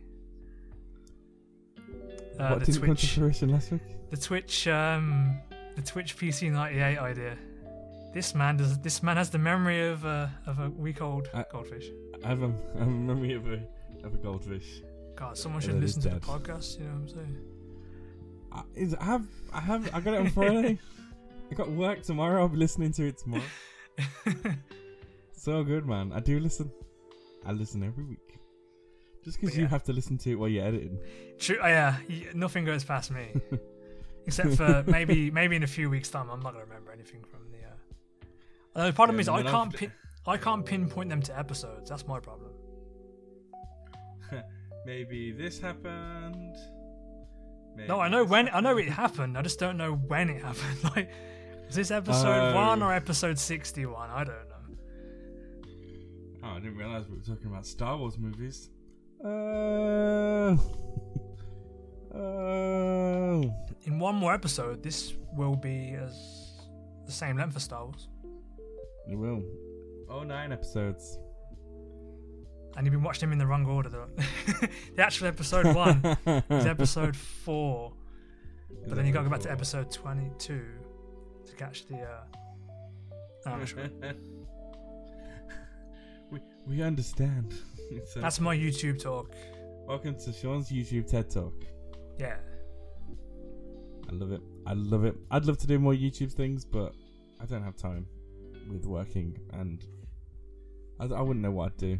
[2.38, 3.82] Uh, what the didn't come to Twitch, fruition last week?
[4.10, 5.38] the Twitch, um,
[5.74, 7.36] the Twitch PC ninety eight idea.
[8.12, 8.78] This man does.
[8.80, 11.86] This man has the memory of a of a week old Uh, goldfish.
[12.24, 13.62] I have a, I have a memory of a
[14.04, 14.82] of a goldfish.
[15.16, 16.78] God, someone should listen to the podcast.
[16.78, 17.38] You know what I'm saying?
[18.52, 20.78] I, is, I have I have I got it on Friday.
[21.50, 22.42] I got work tomorrow.
[22.42, 23.42] I'll be listening to it tomorrow.
[25.38, 26.10] So good, man.
[26.12, 26.72] I do listen.
[27.44, 28.25] I listen every week.
[29.26, 30.98] Just because But you have to listen to it while you're editing.
[31.40, 31.58] True.
[31.60, 31.96] Oh, yeah,
[32.32, 33.26] nothing goes past me,
[34.26, 36.30] except for maybe maybe in a few weeks' time.
[36.30, 37.58] I'm not gonna remember anything from the.
[37.58, 38.82] Uh...
[38.82, 39.90] Uh, the problem Yeah, is I can't pin,
[40.28, 41.90] I can't pinpoint them to episodes.
[41.90, 42.52] That's my problem.
[44.86, 46.54] Maybe this happened.
[47.88, 49.36] No, I know when I know it happened.
[49.36, 50.84] I just don't know when it happened.
[50.94, 51.10] Like,
[51.66, 52.54] was this episode Oh.
[52.54, 54.08] one or episode sixty-one?
[54.08, 54.76] I don't know.
[56.44, 58.70] Oh, I didn't realize we were talking about Star Wars movies.
[59.24, 60.56] Uh.
[62.14, 63.52] Oh.
[63.84, 66.52] In one more episode, this will be as
[67.04, 68.08] the same length as Star Wars,
[69.10, 69.42] It will.
[70.08, 71.18] Oh, nine episodes.
[72.76, 73.88] and you've been watching them in the wrong order.
[73.88, 74.08] Though.
[74.94, 76.16] the actual episode one
[76.50, 77.92] is episode four.
[78.86, 80.62] But then you got to go back to episode 22
[81.46, 81.96] to catch the.
[81.96, 82.20] Uh...
[83.46, 83.88] oh, I'm not sure.
[86.30, 87.54] we, we understand.
[88.16, 89.30] A- That's my YouTube talk.
[89.86, 91.54] welcome to Sean's YouTube TED Talk.
[92.18, 92.36] Yeah.
[94.08, 94.40] I love it.
[94.66, 95.16] I love it.
[95.30, 96.94] I'd love to do more YouTube things, but
[97.40, 98.06] I don't have time
[98.70, 99.84] with working, and
[101.00, 101.98] I, I wouldn't know what I'd do.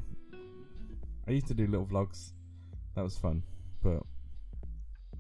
[1.29, 2.33] I used to do little vlogs.
[2.95, 3.43] That was fun,
[3.83, 4.03] but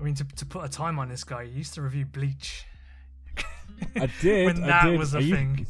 [0.00, 2.64] I mean, to, to put a time on this guy, he used to review Bleach.
[3.96, 4.46] I did.
[4.46, 4.98] when I that did.
[4.98, 5.66] was a I used- thing.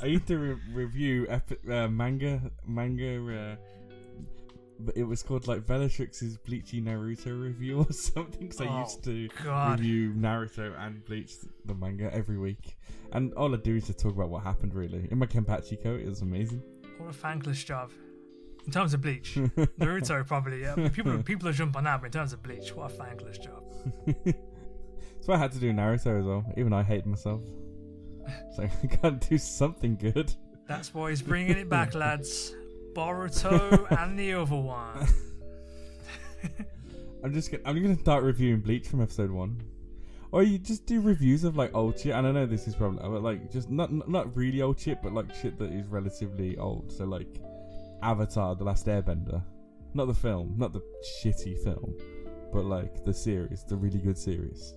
[0.00, 3.56] I used to re- review epi- uh, manga, manga.
[4.94, 8.50] It was called like Bellatrix's Bleachy Naruto review or something.
[8.52, 9.80] So I Oh, used to God.
[9.80, 12.76] review Naruto and Bleach the manga every week,
[13.12, 14.74] and all I do is just talk about what happened.
[14.74, 16.62] Really, in my Kenpachi coat, it was amazing.
[16.98, 17.90] What a thankless job.
[18.66, 19.34] In terms of Bleach,
[19.80, 20.60] Naruto probably.
[20.62, 23.38] Yeah, people people are jumping on that, but in terms of Bleach, what a thankless
[23.38, 23.62] job.
[25.20, 26.44] so I had to do Naruto as well.
[26.56, 27.42] Even I hate myself.
[28.56, 30.32] So I gotta do something good.
[30.68, 32.54] That's why he's bringing it back, lads.
[32.94, 35.06] Boruto and the other one.
[37.24, 39.62] I'm just gonna, I'm gonna start reviewing Bleach from episode one,
[40.32, 42.14] or you just do reviews of like old shit.
[42.14, 45.12] And I know this is probably but like just not not- really old shit, but
[45.12, 46.90] like shit that is relatively old.
[46.90, 47.40] So like
[48.02, 49.42] Avatar: The Last Airbender,
[49.94, 50.82] not the film, not the
[51.22, 51.94] shitty film,
[52.52, 54.74] but like the series, the really good series.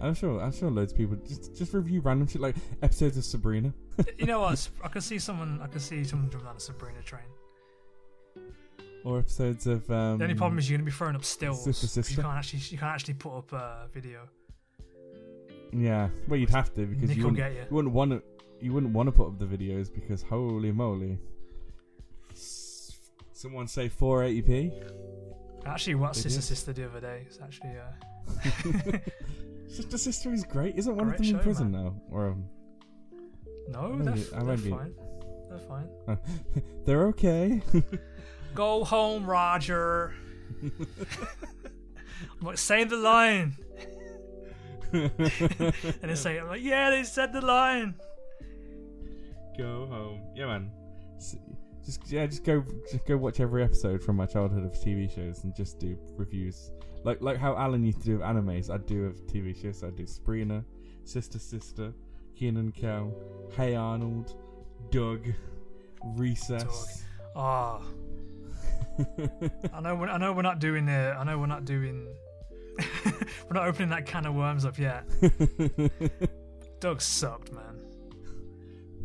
[0.00, 3.18] And I'm sure I'm sure loads of people just just review random shit like episodes
[3.18, 3.74] of Sabrina.
[4.18, 4.68] You know what?
[4.82, 5.60] I could see someone.
[5.62, 7.22] I could see someone jumping on a Sabrina train.
[9.04, 11.64] Or episodes of um, The only problem is you're gonna be throwing up stills.
[11.64, 12.60] Sister, 'cause You can't actually.
[12.60, 14.28] You can't actually put up a video.
[15.72, 17.60] yeah, well you'd have to because Nick you wouldn't, you.
[17.68, 18.22] you wouldn't want to
[18.60, 21.18] you wouldn't want to put up the videos because holy moly
[23.32, 24.72] someone say 480p.
[25.66, 26.42] actually watched They Sister.
[26.42, 27.22] Sister the other day.
[27.26, 28.98] It's actually uh,
[29.68, 32.44] sister sister is great isn't one of Great them in show, prison now or um,
[33.68, 34.94] no, they're, I they're fine.
[35.48, 35.88] They're fine.
[36.86, 37.60] they're okay
[38.54, 40.14] Go home, Roger.
[40.62, 40.70] I'm
[42.42, 43.56] like, say the line.
[44.92, 47.94] And they say, I'm like, yeah, they said the line.
[49.56, 50.70] go home yeah man
[51.84, 55.44] just yeah just go just go watch every episode from my childhood of tv shows
[55.44, 56.70] and just do reviews
[57.04, 59.96] like like how alan used to do of animes i'd do of tv shows i'd
[59.96, 60.64] do Sabrina,
[61.04, 61.92] sister sister
[62.42, 63.14] kenan kel
[63.56, 64.34] hey arnold
[64.90, 65.28] doug
[66.16, 67.04] recess
[67.36, 67.80] Ah,
[69.72, 69.94] I know.
[69.94, 71.16] We're, I know we're not doing the.
[71.18, 72.08] I know we're not doing.
[73.06, 75.04] we're not opening that can of worms up yet.
[76.80, 77.76] Doug sucked, man.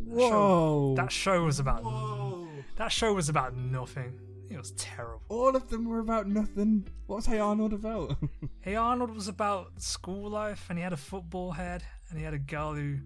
[0.04, 1.84] whoa That show was about.
[1.84, 4.18] whoa That show was about nothing.
[4.50, 5.22] It was terrible.
[5.28, 8.16] all of them were about nothing what's hey arnold about
[8.60, 12.34] Hey Arnold was about school life, and he had a football head, and he had
[12.34, 12.98] a girl who.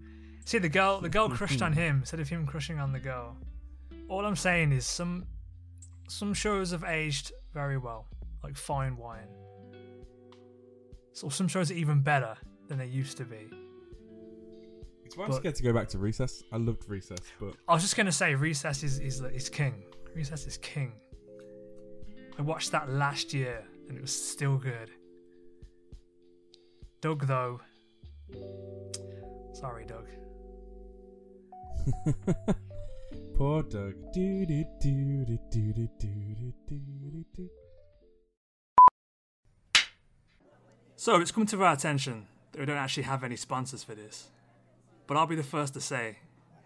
[0.45, 0.99] See the girl.
[0.99, 1.79] The girl crushed on mm-hmm.
[1.79, 3.37] him instead of him crushing on the girl.
[4.09, 5.25] All I'm saying is some.
[6.09, 8.07] Some shows have aged very well,
[8.43, 9.27] like fine wine.
[11.13, 12.35] So some shows are even better
[12.67, 13.49] than they used to be.
[15.05, 17.73] it's why i'm But- scared to go back to recess i loved recess but I
[17.73, 19.83] was just gonna say Recess is is is king.
[20.15, 20.93] Recess is king.
[22.37, 24.89] I watched that last year and it was still good.
[27.01, 27.59] Doug though.
[29.53, 30.07] Sorry, Doug.
[33.35, 33.95] Poor Doug.
[34.13, 37.49] Do, do, do, do, do, do, do, do, do, do.
[40.95, 44.29] So it's come to our attention that we don't actually have any sponsors for this.
[45.07, 46.19] But I'll be the first to say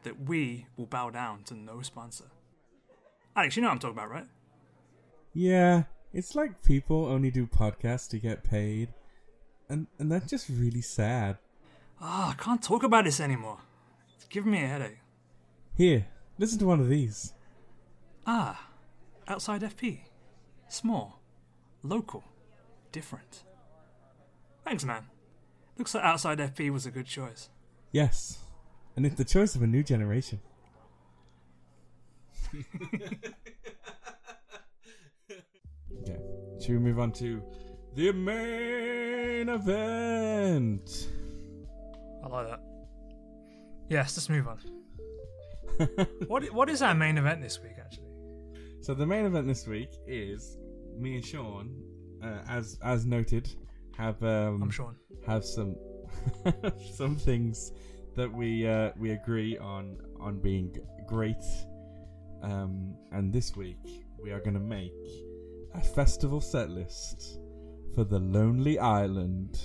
[0.03, 2.25] that we will bow down to no sponsor.
[3.35, 4.27] Alex, you know what I'm talking about, right?
[5.33, 8.89] Yeah, it's like people only do podcasts to get paid,
[9.69, 11.37] and and that's just really sad.
[12.01, 13.59] Ah, I can't talk about this anymore.
[14.15, 14.99] It's giving me a headache.
[15.77, 16.07] Here,
[16.39, 17.33] listen to one of these.
[18.25, 18.69] Ah,
[19.27, 19.99] outside FP.
[20.67, 21.21] Small,
[21.83, 22.23] local,
[22.91, 23.43] different.
[24.65, 25.03] Thanks, man.
[25.77, 27.51] Looks like outside FP was a good choice.
[27.91, 28.39] Yes,
[28.95, 30.41] and it's the choice of a new generation.
[36.01, 36.17] okay,
[36.59, 37.43] should we move on to
[37.93, 41.07] the main event?
[42.23, 42.61] I like that.
[43.89, 44.76] Yes, let's move on.
[46.27, 48.07] What what is our main event this week, actually?
[48.81, 50.57] So the main event this week is
[50.97, 51.75] me and Sean,
[52.23, 53.49] uh, as as noted,
[53.97, 54.95] have um, I'm Sean.
[55.25, 55.75] have some
[56.95, 57.71] some things
[58.15, 60.75] that we uh, we agree on on being
[61.07, 61.43] great.
[62.43, 64.93] Um, and this week we are going to make
[65.73, 67.39] a festival set list
[67.95, 69.59] for the Lonely Island.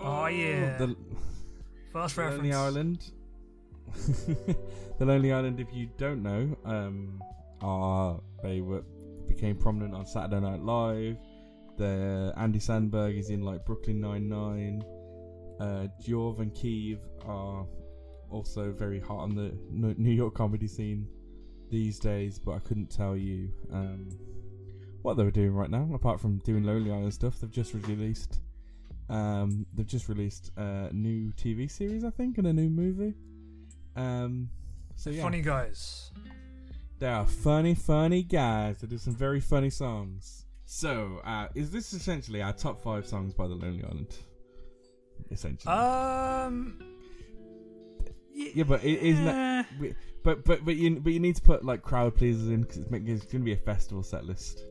[0.00, 0.76] Oh, yeah.
[0.76, 0.96] the
[1.92, 2.54] First Lonely reference.
[2.54, 3.12] Island.
[4.98, 7.22] the Lonely Island, if you don't know, um,
[7.60, 8.82] are they were
[9.28, 11.16] became prominent on Saturday Night Live.
[11.76, 14.82] The Andy Samberg is in like Brooklyn Nine Nine.
[15.60, 17.66] Uh, Jorv and Keeve are
[18.30, 21.06] also very hot on the New York comedy scene
[21.70, 24.08] these days, but I couldn't tell you um,
[25.02, 27.40] what they were doing right now, apart from doing Lonely Island stuff.
[27.40, 28.40] They've just released
[29.08, 33.14] Um, they've just released a new TV series, I think, and a new movie.
[33.96, 34.50] Um,
[34.96, 36.10] so yeah, Funny guys.
[36.98, 38.78] they are funny, funny guys.
[38.78, 40.46] They do some very funny songs.
[40.66, 44.16] So, uh, is this essentially our top five songs by the Lonely Island?
[45.30, 46.78] Essentially, Um.
[48.34, 49.24] y- yeah, but it isn't.
[49.24, 49.66] That,
[50.22, 52.90] but but but you but you need to put like crowd pleasers in because it's,
[52.90, 54.64] it's going to be a festival set list.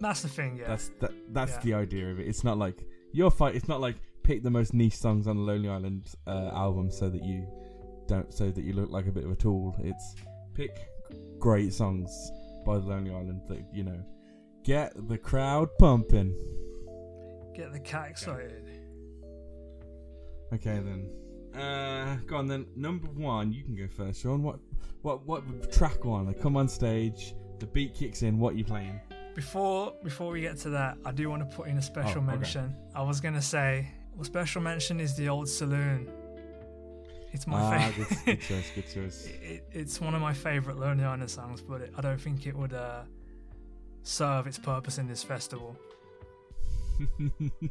[0.00, 0.68] That's the thing, yeah.
[0.68, 1.12] That's that.
[1.32, 1.60] That's Yeah.
[1.60, 2.26] the idea of it.
[2.26, 3.54] It's not like your fight.
[3.54, 7.08] It's not like pick the most niche songs on the Lonely Island uh, album so
[7.10, 7.46] that you
[8.06, 9.74] don't so that you look like a bit of a tool.
[9.82, 10.14] It's
[10.54, 10.88] pick
[11.38, 12.32] great songs
[12.64, 14.00] by the Lonely Island that you know
[14.62, 16.34] get the crowd pumping.
[17.54, 18.68] Get the cat excited.
[20.52, 21.10] Okay then.
[21.60, 22.66] Uh, go on then.
[22.76, 24.42] Number one, you can go first, Sean.
[24.42, 24.58] What,
[25.02, 26.26] what, what track one?
[26.26, 28.38] They come on stage, the beat kicks in.
[28.38, 29.00] What are you playing?
[29.34, 32.24] Before before we get to that, I do want to put in a special Oh,
[32.24, 32.36] okay.
[32.36, 32.74] mention.
[32.94, 36.08] I was gonna say, well, special mention is the old saloon.
[37.34, 38.08] It's my ah, favorite.
[38.08, 38.70] good, good choice.
[38.76, 39.26] Good choice.
[39.42, 42.56] it, it's one of my favorite Lonely Island songs, but it, I don't think it
[42.56, 43.02] would uh,
[44.04, 45.76] serve its purpose in this festival.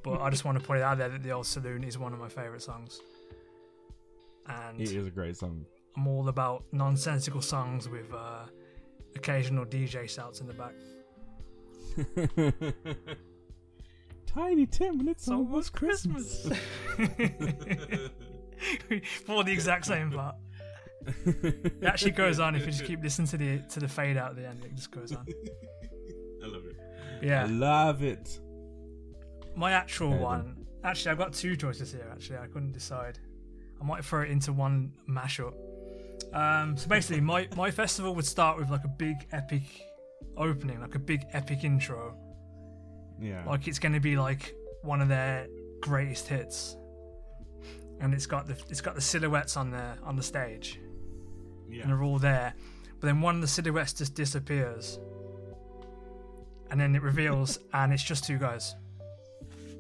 [0.04, 2.12] But I just want to put it out there that the old saloon is one
[2.12, 3.00] of my favorite songs,
[4.48, 5.66] and it is a great song.
[5.96, 8.44] I'm all about nonsensical songs with uh,
[9.16, 10.74] occasional DJ shouts in the back.
[14.26, 16.50] Tiny Tim, and it's It's almost Christmas.
[19.26, 20.36] For the exact same part.
[21.26, 24.32] It actually goes on if you just keep listening to the to the fade out
[24.32, 24.64] at the end.
[24.66, 25.26] It just goes on.
[26.44, 26.76] I love it.
[27.22, 28.40] Yeah, I love it.
[29.56, 30.66] my actual one.
[30.84, 32.10] Actually, I've got two choices here.
[32.12, 33.20] Actually, I couldn't decide.
[33.82, 35.54] I might throw it into one mashup.
[36.34, 39.64] Um, so basically, my my festival would start with like a big epic
[40.38, 42.18] opening, like a big epic intro.
[43.20, 43.44] Yeah.
[43.46, 45.48] like it's going to be like one of their
[45.82, 46.76] greatest hits
[48.04, 50.80] and it's got the it's got the silhouettes on the on the stage.
[51.82, 52.54] And they're all there.
[53.00, 55.00] But then one of the silhouettes just disappears.
[56.70, 58.76] And then it reveals and it's just two guys.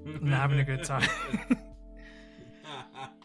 [0.06, 1.08] And they're having a good time.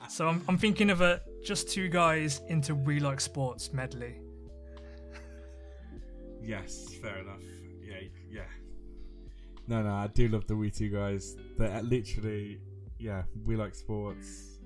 [0.08, 4.16] So I'm, I'm thinking of a just two guys into we like sports medley.
[6.42, 7.42] Yes, fair enough.
[7.82, 8.40] Yeah, yeah.
[9.66, 11.36] No, no, I do love the We Two guys.
[11.58, 12.58] They're literally,
[12.98, 14.57] yeah, we like sports,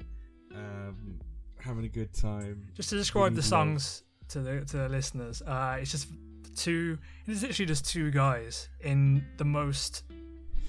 [0.55, 1.21] um,
[1.59, 2.67] having a good time.
[2.75, 6.09] just to describe the songs to the to the listeners uh it's just
[6.57, 6.97] two
[7.27, 10.05] it's literally just two guys in the most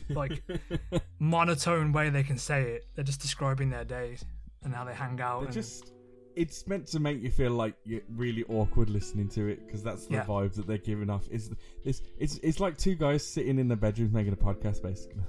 [0.10, 0.44] like
[1.20, 2.88] monotone way they can say it.
[2.96, 4.18] They're just describing their day
[4.64, 5.40] and how they hang out.
[5.40, 5.92] They're and just.
[6.36, 10.08] It's meant to make you feel like you're really awkward listening to it because that's
[10.08, 10.24] the Yeah.
[10.26, 11.28] vibe that they're giving off.
[11.32, 11.50] It's
[11.86, 15.22] it's it's it's like two guys sitting in their bedrooms making a podcast, basically.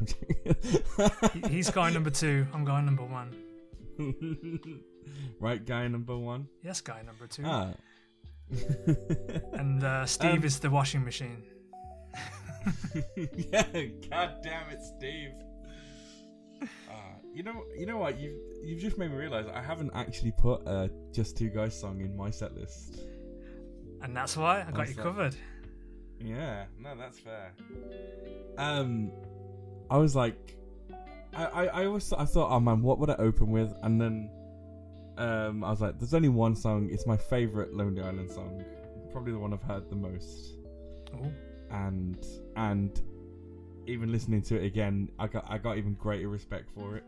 [1.42, 2.46] he- he's guy number two.
[2.54, 3.36] I'm guy number one.
[5.40, 6.48] right, guy number one.
[6.62, 7.42] Yes, guy number two.
[7.44, 7.72] Ah.
[9.54, 11.42] And uh, Steve Um, is the washing machine.
[13.16, 13.66] yeah,
[14.10, 15.30] god damn it, Steve.
[16.62, 16.94] Uh,
[17.32, 18.18] you know, you know what?
[18.18, 22.00] You've you've just made me realize I haven't actually put a just two guys song
[22.00, 23.00] in my set list.
[24.02, 25.02] And that's why I got What's you that?
[25.02, 25.36] covered.
[26.20, 27.52] Yeah, no, that's fair.
[28.56, 29.10] Um,
[29.90, 30.56] I was like,
[31.36, 33.72] I, I, I always I thought, oh man, what would I open with?
[33.82, 34.30] And then,
[35.18, 36.88] um, I was like, there's only one song.
[36.90, 38.64] It's my favorite Lonely Island song,
[39.12, 40.58] probably the one I've heard the most.
[41.14, 41.32] Ooh.
[41.70, 42.26] and
[42.56, 43.00] and
[43.86, 47.04] even listening to it again, I got I got even greater respect for it.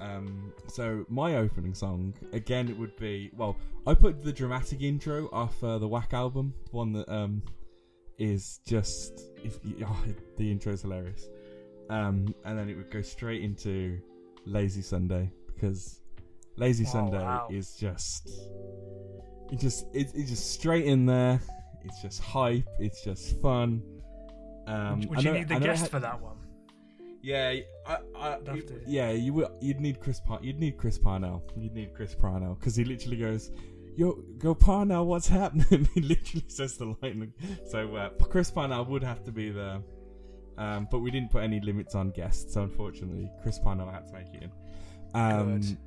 [0.00, 5.28] Um, so my opening song again, it would be well, I put the dramatic intro
[5.32, 7.42] off uh, the Whack album, one that um
[8.18, 10.04] is just if oh,
[10.36, 11.28] the intro is hilarious.
[11.90, 13.98] Um, and then it would go straight into
[14.44, 16.00] Lazy Sunday because
[16.56, 17.48] Lazy Oh, Sunday wow.
[17.50, 18.28] is just
[19.50, 21.40] it just it, it's just straight in there.
[21.84, 22.66] It's just hype.
[22.78, 23.82] It's just fun.
[24.66, 26.36] Um, Would I you need the know guest had- for that one?
[27.22, 27.54] Yeah,
[27.86, 28.80] I, I, I'd have you- to.
[28.86, 29.48] yeah, you would.
[29.60, 30.20] You'd need Chris.
[30.20, 31.42] Par- you'd need Chris Parnell.
[31.56, 33.50] You'd need Chris Parnell because he literally goes,
[33.96, 37.32] "Yo, go Parnell, what's happening?" he literally says the line.
[37.70, 39.80] So uh, Chris Parnell would have to be there,
[40.58, 44.12] um, but we didn't put any limits on guests, so unfortunately, Chris Parnell had to
[44.12, 44.50] make it in.
[45.14, 45.78] Um,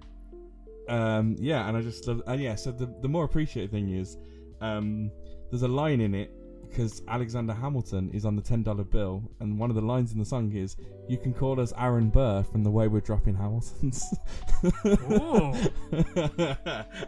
[0.89, 2.23] um, yeah, and I just love.
[2.25, 4.17] And yeah, so the the more appreciated thing is,
[4.61, 5.11] um,
[5.49, 6.31] there's a line in it
[6.67, 10.19] because Alexander Hamilton is on the ten dollar bill, and one of the lines in
[10.19, 10.77] the song is,
[11.09, 14.05] "You can call us Aaron Burr from the way we're dropping Hamiltons."
[14.63, 14.73] And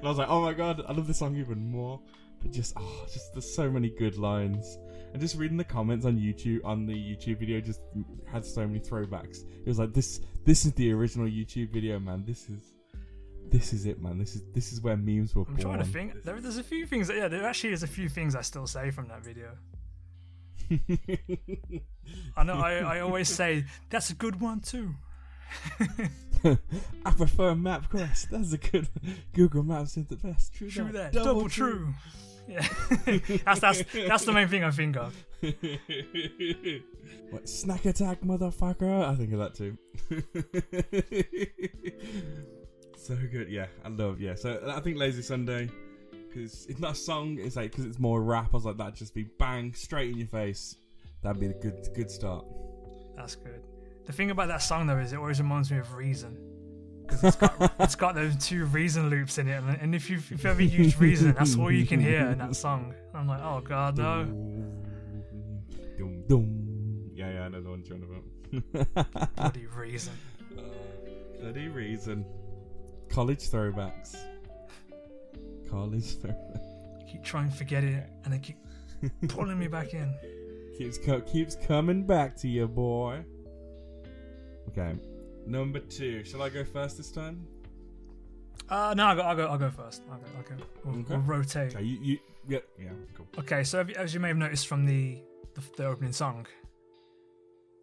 [0.04, 2.02] I was like, "Oh my god, I love this song even more."
[2.44, 4.78] but just oh, just there's so many good lines.
[5.14, 7.82] And just reading the comments on YouTube on the YouTube video just
[8.32, 9.44] had so many throwbacks.
[9.44, 12.24] It was like this this is the original YouTube video, man.
[12.26, 12.74] This is
[13.52, 14.18] this is it, man.
[14.18, 15.58] This is this is where memes were born.
[15.58, 15.76] I'm born.
[15.76, 16.24] trying to think.
[16.24, 17.10] There, there's a few things.
[17.10, 19.52] That, yeah, there actually is a few things I still say from that video.
[22.36, 22.56] I know.
[22.56, 24.96] I, I always say that's a good one too.
[26.44, 28.30] I prefer MapQuest.
[28.32, 28.88] That's a good
[29.34, 30.56] Google Maps is the best.
[30.56, 31.14] True, True that.
[31.14, 31.94] Double, true.
[32.48, 32.68] Yeah,
[33.46, 35.16] that's that's that's the main thing I think of.
[37.30, 39.06] what, snack attack, motherfucker!
[39.06, 39.78] I think of that too.
[42.98, 43.68] so good, yeah.
[43.84, 44.36] I love, yeah.
[44.36, 45.70] So I think Lazy Sunday
[46.12, 47.38] because it's not a song.
[47.40, 48.50] It's like because it's more rap.
[48.54, 50.76] I was like that just be bang straight in your face.
[51.22, 52.46] That'd be a good good start.
[53.16, 53.64] That's good.
[54.06, 56.53] The thing about that song though is it always reminds me of Reason.
[57.06, 60.24] Because it's got, it's got those two Reason loops in it, and, and if you've,
[60.24, 62.94] if you've ever used Reason, that's all you can hear in that song.
[63.14, 64.24] I'm like, oh god, no.
[65.98, 67.12] Dum, dum.
[67.14, 69.36] Yeah, yeah, I know the one you're on about.
[69.36, 70.14] Bloody Reason.
[71.44, 72.26] Bloody reason.
[73.10, 74.16] College throwbacks.
[75.70, 77.02] College throwbacks.
[77.02, 78.56] I keep trying to forget it, and they keep
[79.28, 80.14] pulling me back in.
[80.78, 83.26] Keeps co- keeps coming back to you, boy.
[84.70, 84.96] Okay,
[85.46, 86.24] number two.
[86.24, 87.46] Shall I go first this time?
[88.70, 89.22] Uh, no, I'll go.
[89.22, 89.46] I'll go.
[89.48, 90.02] I'll go first.
[90.12, 90.26] I'll go.
[90.38, 90.64] I'll go.
[90.86, 91.10] We'll, Okay.
[91.16, 91.76] we'll rotate.
[91.76, 93.28] Okay, you, you yeah, yeah, cool.
[93.40, 95.22] Okay, so as you may have noticed from the
[95.56, 96.46] the, the opening song,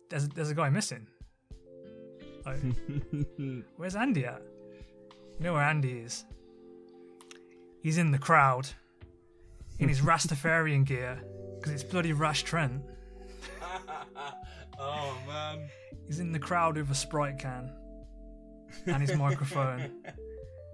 [0.08, 1.06] there's there's a guy missing.
[2.46, 2.60] Like,
[3.76, 4.42] where's Andy at?
[5.38, 6.24] You know where Andy is?
[7.82, 8.68] He's in the crowd,
[9.78, 11.22] in his Rastafarian gear,
[11.58, 12.82] because it's bloody Ras Trent.
[14.78, 15.68] oh man.
[16.10, 17.70] He's in the crowd with a Sprite can
[18.84, 19.92] and his microphone,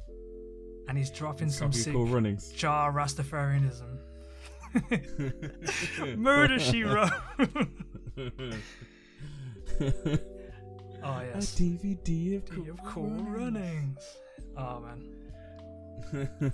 [0.88, 2.52] and he's dropping some sick cool runnings.
[2.52, 3.98] jar Rastafarianism.
[6.16, 7.10] Murder she wrote.
[7.38, 7.50] oh
[11.02, 11.54] A yes.
[11.54, 14.16] DVD of cool, of cool runnings.
[14.56, 15.04] Oh man,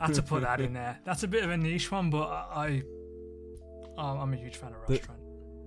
[0.01, 0.99] I had to put that in there.
[1.05, 2.83] That's a bit of a niche one, but I,
[3.97, 5.07] I I'm a huge fan of Rush The-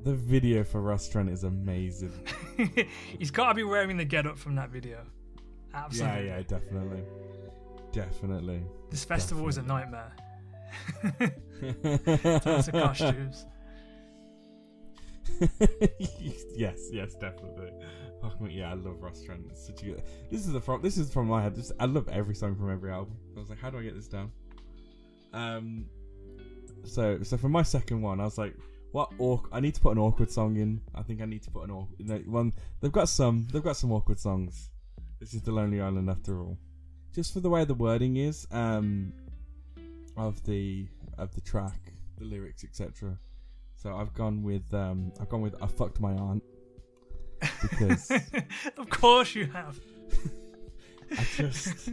[0.05, 2.13] The video for Ras Trent is amazing.
[3.17, 4.99] He's got to be wearing the get up from that video.
[5.73, 6.27] Absolutely.
[6.27, 7.03] yeah, yeah, definitely.
[7.91, 8.61] Definitely.
[8.91, 10.15] This festival is a nightmare.
[12.43, 13.47] Tons of costumes.
[16.55, 17.71] yes, yes, definitely.
[18.21, 19.47] Fuck me, yeah, I love Ras Trent.
[19.49, 20.03] It's such a good.
[20.29, 20.83] This is the from.
[20.83, 21.55] This is from my head.
[21.55, 23.15] This, I love every song from every album.
[23.35, 24.31] I was like, how do I get this down?
[25.33, 25.87] Um.
[26.83, 28.55] So, so for my second one, I was like,
[28.95, 29.11] what?
[29.19, 30.79] Awk- I need to put an awkward song in.
[30.95, 32.53] I think I need to put an awkward one.
[32.79, 33.45] They've got some.
[33.51, 34.69] They've got some awkward songs.
[35.19, 36.57] This is the Lonely Island after all.
[37.13, 39.11] Just for the way the wording is, um,
[40.15, 40.87] of the
[41.17, 43.19] of the track, the lyrics, etc.
[43.75, 46.43] So I've gone with um, I've gone with I fucked my aunt
[47.63, 48.09] because
[48.77, 49.77] of course you have.
[51.11, 51.89] I just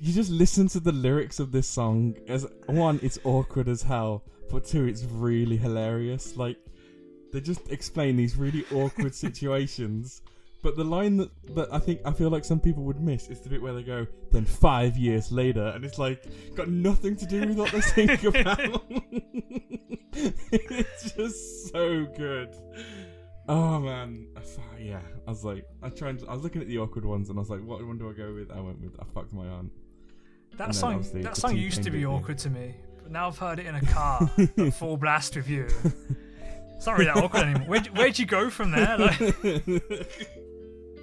[0.00, 4.24] you just listen to the lyrics of this song as one it's awkward as hell,
[4.50, 6.36] but two it's really hilarious.
[6.36, 6.58] Like
[7.32, 10.22] they just explain these really awkward situations.
[10.62, 13.40] But the line that, that I think I feel like some people would miss is
[13.40, 16.24] the bit where they go, then five years later, and it's like
[16.54, 18.82] got nothing to do with what they're saying about.
[20.14, 22.54] it's just so good.
[23.46, 25.02] Oh man, thought- yeah.
[25.26, 26.22] I was like, I tried.
[26.26, 28.14] I was looking at the awkward ones, and I was like, what one do I
[28.14, 28.50] go with?
[28.50, 29.70] I went with I fucked my aunt.
[30.56, 32.74] That And song, that song used to be awkward to me,
[33.14, 34.28] now I've heard it in a car,
[34.72, 35.68] full blast with you.
[36.76, 37.68] It's not really that awkward anymore.
[37.68, 38.98] Where'd, where'd you go from there?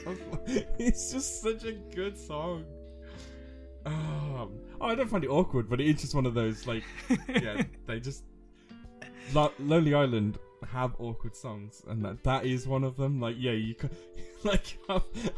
[0.03, 2.66] Like, it's just such a good song.
[3.86, 6.84] Um, oh, I don't find it awkward, but it is just one of those like,
[7.30, 8.24] yeah, they just
[9.34, 13.22] Lo- Lonely Island have awkward songs, and that that is one of them.
[13.22, 13.95] Like, yeah, you could,
[14.43, 14.78] like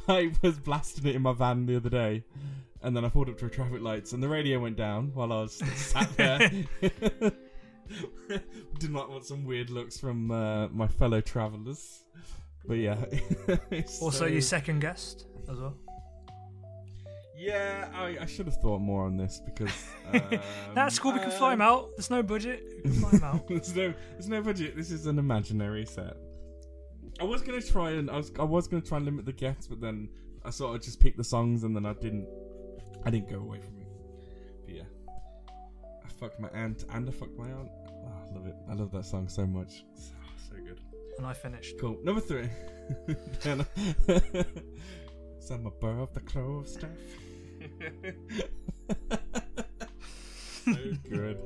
[0.08, 2.24] I was blasting it in my van the other day,
[2.84, 5.32] and then I pulled up to a traffic lights, and the radio went down while
[5.34, 6.52] I was sat there.
[8.80, 12.04] Didn't want some weird looks from uh, my fellow travellers,
[12.66, 12.98] but yeah.
[13.72, 15.76] it's also, so- you second guessed as well.
[17.38, 19.72] yeah, I, I should have thought more on this because
[20.14, 20.40] um,
[20.74, 21.14] That's cool.
[21.14, 21.90] We can fly him out.
[21.98, 22.64] There's no budget.
[22.84, 23.48] We can fly him out.
[23.48, 24.76] there's no there's no budget.
[24.76, 26.16] This is an imaginary set.
[27.20, 29.68] I was gonna try and I was I was gonna try and limit the guests,
[29.68, 30.10] but then
[30.46, 32.28] I sort of just picked the songs and then I didn't
[33.06, 33.88] I didn't go away from it.
[34.66, 34.84] But yeah,
[36.06, 37.70] I fucked my aunt and I fucked my aunt.
[37.88, 38.56] Oh, I love it.
[38.70, 39.86] I love that song so much.
[39.96, 40.80] So, ah, so good.
[41.18, 41.78] And I finished.
[41.80, 41.98] Cool.
[42.04, 42.50] Number three.
[45.40, 46.90] Some above the clove stuff.
[50.66, 50.74] so
[51.10, 51.38] good.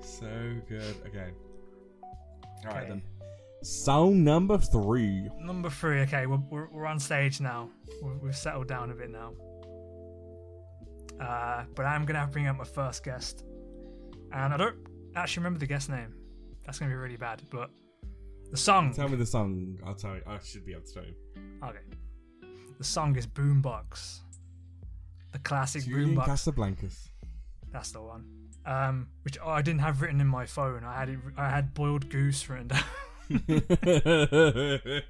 [0.00, 0.26] so
[0.68, 0.96] good.
[1.06, 1.30] Okay.
[2.02, 2.88] All right Okay.
[2.88, 3.02] then.
[3.62, 5.28] Song number three.
[5.40, 6.00] Number three.
[6.02, 7.68] Okay, we're, we're, we're on stage now.
[8.02, 9.32] We've, we've settled down a bit now.
[11.20, 13.44] Uh, but I'm gonna have to bring up my first guest,
[14.32, 14.76] and I don't
[15.16, 16.14] actually remember the guest name.
[16.64, 17.42] That's gonna be really bad.
[17.50, 17.70] But
[18.50, 18.94] the song.
[18.94, 19.78] Tell me the song.
[19.84, 20.22] I'll tell you.
[20.26, 21.14] I should be able to tell you.
[21.64, 21.78] Okay.
[22.78, 24.20] The song is Boombox.
[25.32, 26.26] The classic Julian Boombox.
[26.26, 27.08] Casablancas.
[27.72, 28.24] That's the one.
[28.64, 30.84] Um, which oh, I didn't have written in my phone.
[30.84, 31.18] I had it.
[31.36, 32.84] I had boiled goose written down.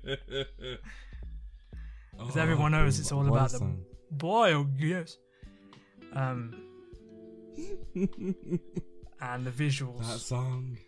[2.19, 3.77] Because everyone knows it's all about the-
[4.11, 5.17] boiled goose.
[6.15, 6.55] Um,
[9.21, 10.07] and the visuals.
[10.07, 10.79] that song.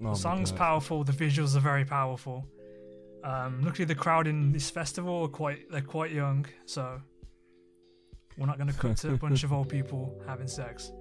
[0.00, 1.02] Oh the song's powerful.
[1.04, 2.46] The visuals are very powerful.
[3.24, 7.00] Um, luckily, the crowd in this festival are quite they're quite young, so
[8.36, 10.92] we're not going to cut to a bunch of old people having sex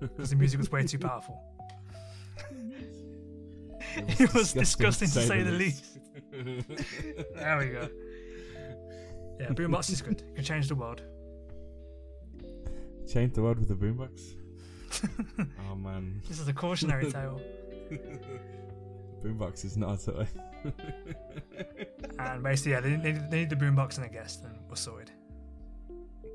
[0.00, 1.40] because the music was way too powerful.
[3.96, 5.98] It was disgusting to say the least.
[6.32, 7.88] There we go.
[9.38, 10.22] Yeah, Boombox is good.
[10.22, 11.02] It can change the world.
[13.10, 14.34] Change the world with the boombox.
[15.70, 17.40] oh man, This is a cautionary tale.
[19.22, 20.28] boombox is not a toy.
[22.18, 25.10] And basically, yeah, they, they, they need the boombox and a guest, and we're sorted.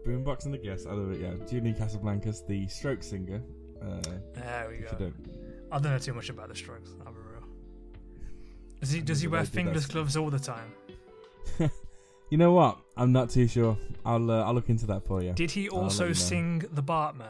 [0.05, 0.87] boombox and the guest.
[0.87, 1.19] I love it.
[1.21, 3.41] Yeah, Julian Casablancas, the stroke singer.
[3.81, 4.01] Uh,
[4.33, 4.95] There we go.
[4.99, 5.15] don't,
[5.71, 6.91] I don't know too much about the strokes.
[7.05, 7.43] I'll be real.
[8.81, 10.71] Does he does he wear fingerless gloves all the time?
[12.29, 12.77] you know what?
[12.95, 13.77] I'm not too sure.
[14.05, 15.33] I'll uh, I'll look into that for you.
[15.33, 16.13] Did he also you know.
[16.13, 17.25] sing the Bartman?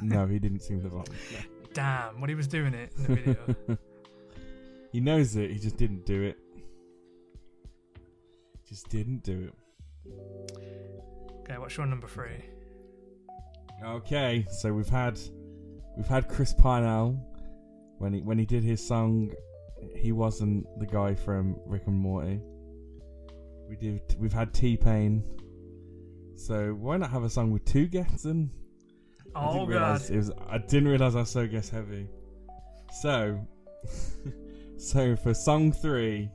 [0.00, 1.06] no, he didn't sing the song.
[1.72, 3.56] Damn, what he was doing it in the video.
[4.92, 5.50] he knows it.
[5.50, 6.38] He just didn't do it.
[8.68, 10.12] Just didn't do it.
[11.40, 12.44] okay, what's your number three?
[13.84, 15.18] Okay, so we've had
[15.96, 17.18] we've had Chris Parnell
[17.98, 19.32] when he when he did his song.
[19.96, 22.40] He wasn't the guy from Rick and Morty.
[23.70, 24.02] We did.
[24.18, 25.22] We've had T Pain.
[26.34, 28.50] So why not have a song with two guests in?
[29.34, 29.68] I Oh didn't god.
[29.70, 30.30] realize it was.
[30.48, 32.08] I didn't realize I was so guest heavy.
[33.00, 33.46] So,
[34.76, 36.28] so for song three,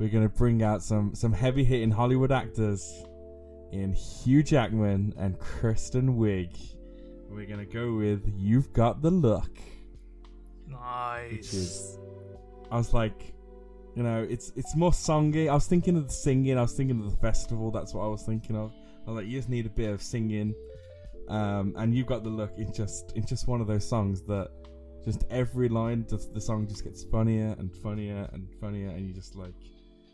[0.00, 2.92] we're gonna bring out some some heavy hitting Hollywood actors
[3.70, 6.50] in Hugh Jackman and Kristen Wiig.
[7.30, 9.56] We're gonna go with "You've Got the Look,"
[10.66, 11.52] Nice.
[11.54, 11.98] is.
[12.72, 13.34] I was like,
[13.96, 15.48] you know, it's it's more songy.
[15.48, 16.58] I was thinking of the singing.
[16.58, 17.70] I was thinking of the festival.
[17.70, 18.70] That's what I was thinking of.
[19.06, 20.54] I was like, you just need a bit of singing,
[21.30, 22.52] um, and you've got the look.
[22.58, 24.50] It's just it's just one of those songs that
[25.02, 29.34] just every line, the song just gets funnier and funnier and funnier, and you just
[29.34, 29.54] like,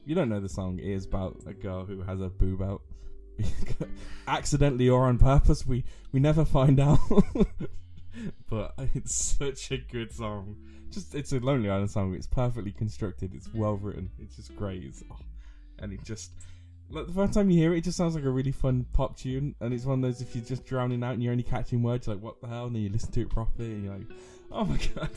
[0.04, 2.82] you don't know the song it is about a girl who has a boob out,
[4.28, 5.66] accidentally or on purpose.
[5.66, 7.00] We we never find out,
[8.48, 10.54] but it's such a good song.
[10.93, 12.14] Just it's a Lonely Island song.
[12.14, 13.34] It's perfectly constructed.
[13.34, 14.11] It's well written.
[14.18, 14.84] It's just great.
[14.84, 15.16] It's, oh,
[15.78, 16.32] and it just
[16.90, 19.16] like the first time you hear it, it just sounds like a really fun pop
[19.16, 19.55] tune.
[19.61, 22.07] And it's one of those if you're just drowning out and you're only catching words,
[22.07, 24.07] like what the hell, and then you listen to it properly, and you're like,
[24.51, 25.11] oh my god.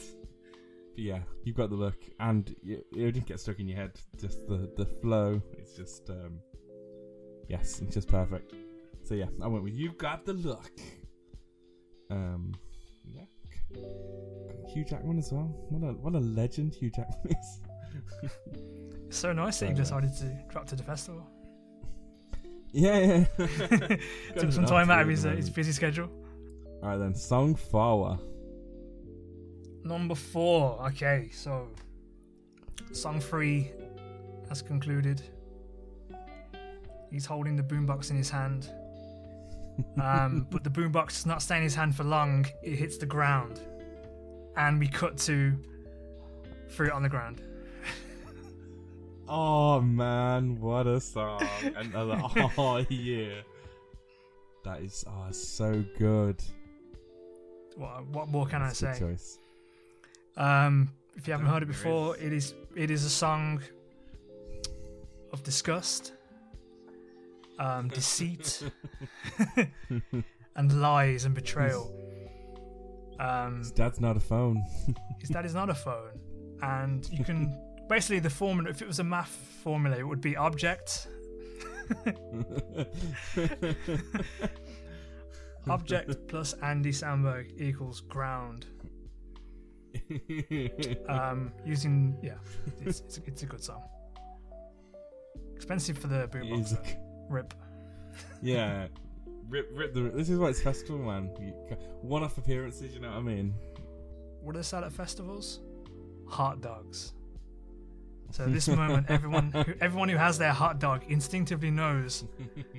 [0.96, 3.92] But yeah, you've got the look, and it, it'll just get stuck in your head.
[4.18, 5.42] Just the the flow.
[5.58, 6.40] It's just um,
[7.50, 8.54] yes, it's just perfect.
[9.04, 10.80] So yeah, I went with you've got the look.
[12.10, 12.54] Um.
[14.68, 15.54] Hugh Jackman as well.
[15.70, 17.62] What a what a legend Hugh Jackman is.
[19.08, 21.26] It's so nice that you decided to drop to the festival.
[22.74, 23.48] yeah, yeah.
[24.36, 26.10] Took some time out of his, uh, his busy schedule.
[26.84, 28.20] All right then, song Fawa.
[29.84, 30.84] Number four.
[30.88, 31.70] Okay, so
[32.92, 33.72] song three
[34.50, 35.22] has concluded.
[37.12, 38.70] He's holding the boombox in his hand.
[40.02, 42.46] Um, but the boombox does not stay in his hand for long.
[42.64, 43.60] It hits the ground.
[44.56, 45.54] And we cut to
[46.70, 47.42] Fruit on the ground.
[49.28, 51.42] Oh man, what a song!
[51.76, 52.22] Another
[52.60, 53.42] oh yeah,
[54.64, 56.40] that is oh so good.
[57.76, 59.06] What, what more can That's a I good say?
[59.06, 59.40] Choice.
[60.38, 62.22] Um, if you haven't heard it before, is.
[62.24, 63.64] it is it is a song
[65.34, 66.14] of disgust,
[67.60, 68.64] um, deceit,
[70.56, 71.94] and lies and betrayal.
[73.20, 74.62] Um, His dad's not a phone.
[75.20, 76.20] his dad is not a phone,
[76.62, 77.58] and you can
[77.90, 78.70] basically the formula.
[78.70, 81.08] If it was a math formula, it would be object
[85.70, 88.66] object plus Andy Samberg equals ground.
[91.08, 92.34] Um, using yeah,
[92.82, 93.82] it's, it's, a, it's a good song.
[95.56, 96.98] Expensive for the It boombox.
[97.30, 97.36] Is a- though.
[97.36, 97.54] Rip.
[98.42, 98.88] yeah,
[99.50, 100.02] rip, rip the.
[100.14, 101.28] This is why it's festival, man.
[102.02, 103.54] One-off appearances, you know what I mean?
[104.46, 105.60] what do they sell at festivals?
[106.28, 107.14] Hot dogs.
[108.32, 112.26] So this moment, everyone who, everyone who has their hot dog instinctively knows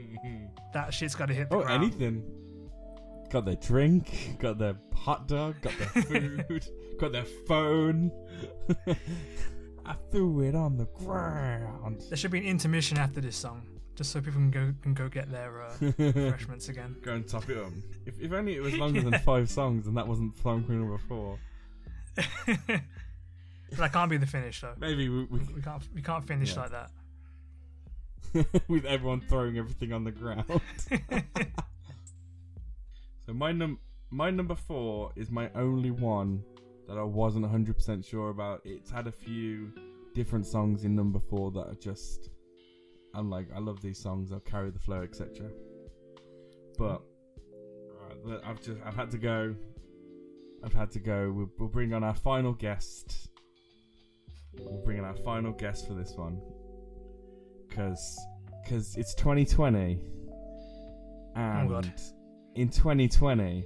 [0.73, 1.83] that shit's got to hit the oh, ground.
[1.85, 2.23] anything.
[3.31, 6.67] Got their drink, got their hot dog, got their food,
[7.01, 8.13] got their phone.
[9.85, 12.05] I threw it on the ground.
[12.09, 13.67] There should be an intermission after this song,
[13.97, 16.95] just so people can go can go get their uh, refreshments again.
[17.03, 17.73] Go and top it up.
[18.05, 20.99] If, if only it was longer than five songs and that wasn't song queen number
[21.09, 21.39] four.
[23.71, 24.75] But that can't be the finish though.
[24.79, 26.61] Maybe we, we We can't we can't finish Yeah.
[26.63, 26.91] like that.
[28.69, 30.45] with everyone throwing everything on the ground.
[33.27, 33.79] so my num
[34.11, 36.45] my number four is my only one
[36.87, 38.61] that I wasn't hundred percent sure about.
[38.65, 39.73] It's had a few
[40.15, 42.31] different songs in number four that are just
[43.17, 44.31] I'm like I love these songs.
[44.31, 45.49] I'll carry the flow, etc.
[46.79, 47.03] But
[48.29, 49.55] uh, I've just I've had to go.
[50.63, 51.33] I've had to go.
[51.35, 53.31] We'll, we'll bring on our final guest.
[54.59, 56.41] We'll bring in our final guest for this one
[57.69, 58.19] because
[58.63, 59.99] because it's 2020
[61.35, 61.93] and God.
[62.55, 63.65] in 2020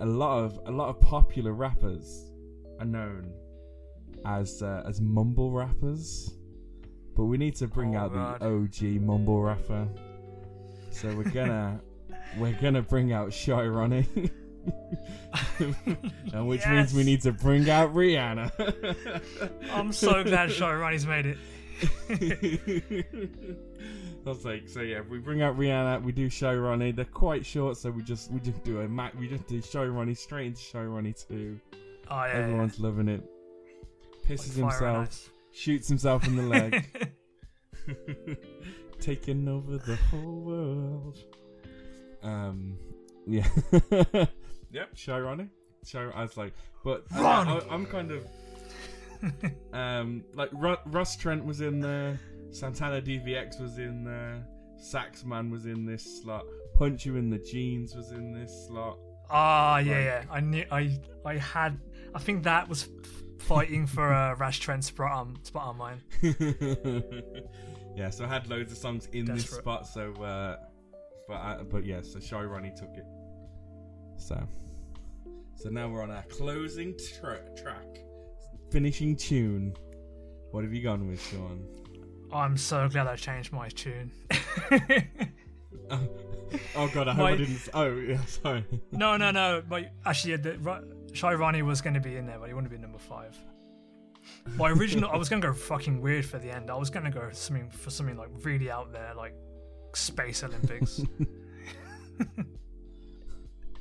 [0.00, 2.30] a lot of a lot of popular rappers
[2.78, 3.32] are known
[4.26, 6.34] as uh, as mumble rappers
[7.16, 8.40] but we need to bring Oh, out God.
[8.40, 9.86] the OG mumble rapper
[10.90, 11.80] so we're gonna
[12.38, 14.06] we're gonna bring out Shy Ronnie
[16.32, 21.26] and which means we need to bring out Rihanna I'm so glad Shy Ronnie's made
[21.26, 21.38] it.
[24.24, 26.92] I was like, so yeah, we bring out Rihanna, we do Shy Ronnie.
[26.92, 29.84] They're quite short, so we just we just do a Mac, we just do Shy
[29.84, 31.58] Ronnie straight into Shy Ronnie two.
[32.08, 33.24] Oh yeah, Everyone's loving it.
[34.24, 36.84] Pisses Like himself, shoots himself in the leg,
[39.00, 41.18] taking over the whole world.
[42.22, 42.78] Um,
[43.26, 43.46] yeah,
[44.70, 45.48] yep, Shy Ronnie.
[45.84, 46.12] Show.
[46.14, 46.52] I was like,
[46.84, 48.24] but I, I, I'm kind of
[49.72, 54.44] um like Ru- Ras Trent was in there, Santana DVX was in there,
[54.80, 56.44] Saxman was in this slot,
[56.78, 58.98] Punch You in the Jeans was in this slot.
[59.30, 60.24] Ah, yeah, Like- yeah.
[60.30, 60.64] I knew.
[60.70, 61.80] I I had.
[62.14, 62.88] I think that was
[63.42, 66.00] fighting for uh, Ras Trent's spot on spot on mine.
[67.96, 69.86] yeah, so I had loads of songs in this spot.
[69.86, 70.56] So, uh,
[71.28, 73.04] but I, but yeah, so Shy Ronnie took it.
[74.16, 74.40] So,
[75.56, 77.98] so now we're on our closing tra- track,
[78.70, 79.74] finishing tune.
[80.52, 81.66] What have you gone with, Sean?
[82.32, 84.12] I'm so glad I changed my tune.
[85.90, 87.68] oh God, I hope I didn't.
[87.74, 88.64] Oh yeah, sorry.
[88.92, 89.62] no, no, no.
[89.68, 92.72] But actually, the, Ro- Shy Ronnie was going to be in there, but he wouldn't
[92.72, 93.36] be number five.
[94.56, 96.70] My original, I was going to go fucking weird for the end.
[96.70, 99.34] I was going to go something for something like really out there, like
[99.94, 101.02] Space Olympics.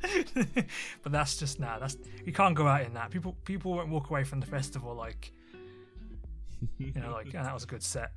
[1.03, 1.79] but that's just nah.
[1.79, 3.11] That's you can't go out in that.
[3.11, 5.31] People people won't walk away from the festival like
[6.77, 8.11] you know like and that was a good set.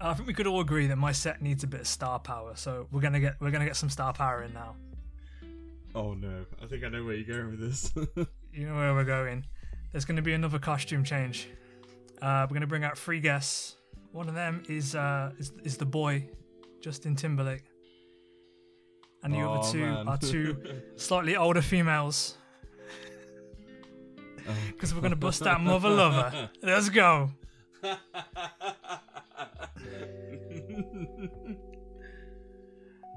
[0.00, 2.52] I think we could all agree that my set needs a bit of star power,
[2.54, 4.76] so we're gonna get we're gonna get some star power in now.
[5.94, 7.92] Oh no, I think I know where you're going with this.
[8.52, 9.46] You know where we're going.
[9.92, 11.48] There's gonna be another costume change.
[12.20, 13.76] Uh, we're gonna bring out three guests.
[14.10, 16.28] One of them is uh, is is the boy,
[16.80, 17.62] Justin Timberlake,
[19.22, 20.08] and the Oh, other two man.
[20.08, 20.56] are two
[20.96, 22.36] slightly older females.
[24.66, 26.50] Because we're gonna bust out Mother Lover.
[26.60, 27.30] Let's go.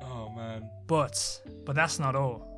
[0.04, 0.70] oh man.
[0.88, 2.53] But but that's not all.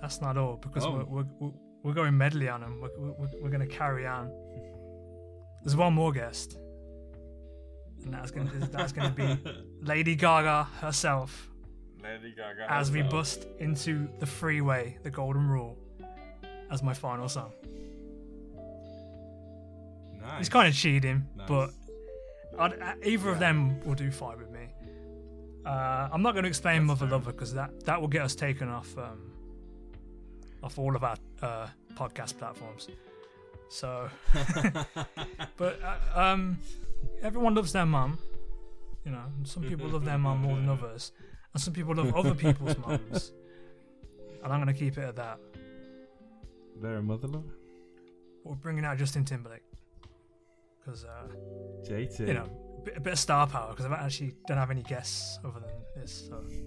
[0.00, 0.92] That's not all because Oh.
[0.92, 2.80] we're, we're we're we're going medley on them.
[2.80, 4.30] We're, we're, we're gonna carry on.
[5.62, 6.58] There's one more guest,
[8.04, 9.38] and that's gonna that's gonna be
[9.82, 11.48] Lady Gaga herself.
[12.02, 12.66] Lady Gaga.
[12.72, 15.76] As we bust into the freeway, the Golden Rule,
[16.70, 17.52] as my final song.
[20.20, 20.40] Nice.
[20.40, 21.48] It's kind of cheating, Nice.
[21.48, 21.70] but
[22.58, 24.68] I'd, uh, either of them will do fine with me.
[25.64, 27.18] Uh, I'm not going to explain That's Mother fair.
[27.18, 29.29] Lover because that, that will get us taken off um,
[30.62, 32.88] off all of our uh, podcast platforms.
[33.68, 34.08] So,
[35.56, 36.58] but uh, um,
[37.22, 38.18] everyone loves their mum.
[39.04, 41.12] You know, some people love their mum more than others,
[41.54, 43.32] and some people love other people's mums.
[44.42, 45.38] And I'm going to keep it at that.
[46.80, 47.54] They're a mother lover.
[48.44, 49.62] We're bringing out Justin Timberlake
[50.78, 51.04] because.
[51.04, 51.28] Uh,
[51.88, 52.26] JT.
[52.26, 52.48] you know,
[52.78, 55.60] a bit, a bit of star power because I actually don't have any guests other
[55.60, 56.28] than this.
[56.28, 56.42] So.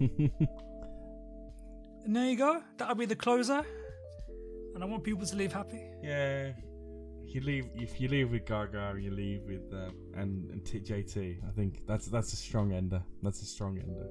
[2.04, 2.62] and there you go.
[2.78, 3.64] That'll be the closer.
[4.74, 5.82] And I want people to leave happy.
[6.02, 6.52] yeah.
[7.26, 11.38] You leave if you leave with Gaga, you leave with uh, and and T- JT.
[11.48, 13.02] I think that's that's a strong ender.
[13.22, 14.06] That's a strong ender.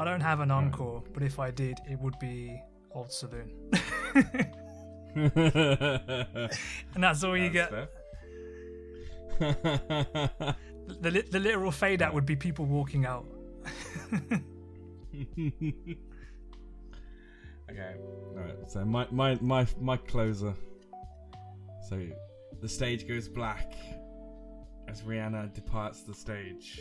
[0.00, 3.50] I don't have an encore, but if I did, it would be Old Saloon.
[6.94, 7.70] and that's all you get.
[9.40, 10.56] The
[11.30, 13.26] the literal fade out would be people walking out.
[17.70, 17.94] okay.
[18.36, 20.54] Alright, so my, my my my closer.
[21.88, 22.06] So
[22.60, 23.72] the stage goes black
[24.88, 26.80] as Rihanna departs the stage.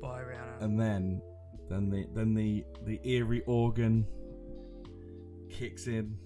[0.00, 0.62] Bye, Rihanna.
[0.62, 1.22] And then
[1.68, 4.06] then the then the the eerie organ
[5.50, 6.16] kicks in.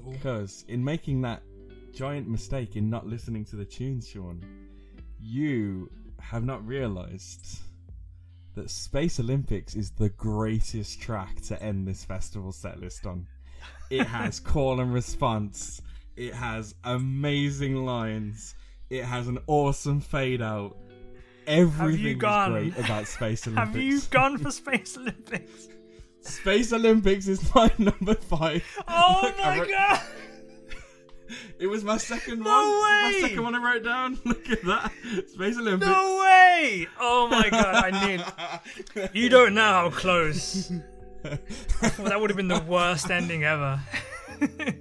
[0.00, 0.10] Ooh.
[0.10, 1.42] Because in making that
[1.92, 4.44] giant mistake in not listening to the tune, Sean,
[5.20, 7.58] you have not realized
[8.54, 13.26] that Space Olympics is the greatest track to end this festival set list on.
[13.90, 15.82] It has call and response.
[16.16, 18.54] It has amazing lines.
[18.90, 20.76] It has an awesome fade out.
[21.46, 23.68] Everything is great about Space Olympics.
[23.74, 25.68] Have you gone for Space Olympics?
[26.20, 28.64] Space Olympics is my number five.
[28.88, 30.00] Oh Look, I my god!
[31.58, 33.04] It was my second No one.
[33.04, 34.18] Was My second one I wrote down.
[34.24, 34.92] Look at that.
[35.32, 35.86] Space Olympics.
[35.90, 36.86] No way!
[37.00, 38.24] Oh my god, I need.
[39.12, 40.70] You don't know how close.
[41.22, 41.38] Well,
[42.08, 43.80] that would have been the worst ending ever.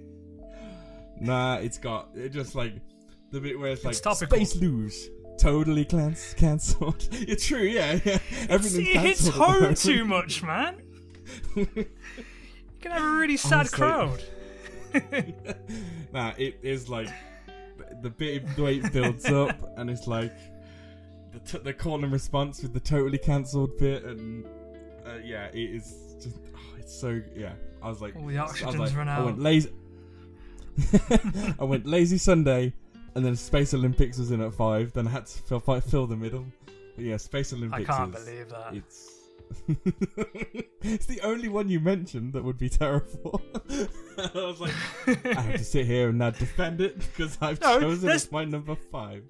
[1.19, 2.73] Nah, it's got it just like
[3.31, 4.93] the bit where it's like It's space luge.
[5.37, 7.07] Totally can- cancelled.
[7.11, 8.17] It's true, yeah, yeah.
[8.49, 9.35] Everything's See, it hits cancelled.
[9.53, 10.81] at the home too much, man.
[11.55, 11.65] You
[12.81, 13.77] can have a really sad Honestly.
[13.77, 14.23] crowd.
[16.13, 17.09] nah, it is like
[18.01, 20.33] the bit the way it builds up, and it's like
[21.31, 24.45] the t- the call and response with the totally cancelled bit, and
[25.05, 27.53] uh, yeah, it is just oh, it's so yeah.
[27.81, 29.69] I was like, All the I was oxygen's like, run I went lazy.
[31.59, 32.73] I went lazy Sunday,
[33.15, 34.93] and then Space Olympics was in at five.
[34.93, 36.45] Then I had to fill, fill the middle.
[36.95, 37.89] But yeah, Space Olympics.
[37.89, 38.73] I can't is, believe that.
[38.73, 39.12] It's
[40.81, 43.41] it's the only one you mentioned that would be terrible.
[43.69, 44.73] I was like,
[45.07, 48.45] I have to sit here and now defend it because I've No, chosen as my
[48.45, 49.23] number five.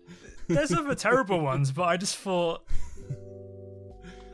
[0.47, 2.63] There's other terrible ones, but I just thought.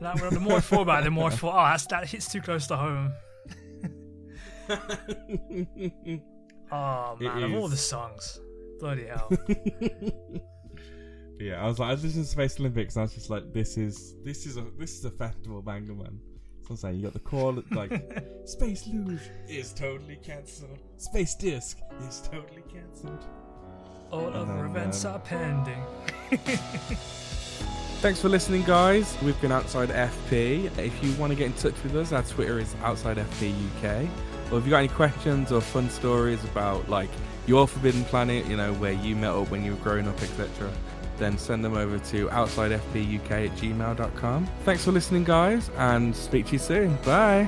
[0.01, 2.31] That, the more I thought about it, the more I thought, oh, that's, that hits
[2.31, 3.13] too close to home.
[6.71, 8.39] Oh man, of all the songs,
[8.79, 9.29] bloody hell!
[11.39, 13.53] Yeah, I was like, I was listening to Space Olympics, and I was just like,
[13.53, 16.19] this is this is a this is a festival banger, man.
[16.63, 17.91] So I'm saying you got the call like
[18.45, 20.79] Space Luge is totally cancelled.
[20.97, 23.25] Space Disc is totally cancelled.
[24.11, 25.83] All And other then, events um, are pending.
[28.01, 29.17] Thanks for listening, guys.
[29.21, 30.77] We've been Outside FP.
[30.77, 34.07] If you want to get in touch with us, our Twitter is Outside FP UK.
[34.51, 37.09] Or if you got any questions or fun stories about like
[37.45, 40.71] your Forbidden Planet, you know, where you met up when you were growing up, etc.,
[41.19, 44.47] then send them over to outsidefpuk at gmail.com.
[44.63, 46.95] Thanks for listening, guys, and speak to you soon.
[47.05, 47.47] Bye.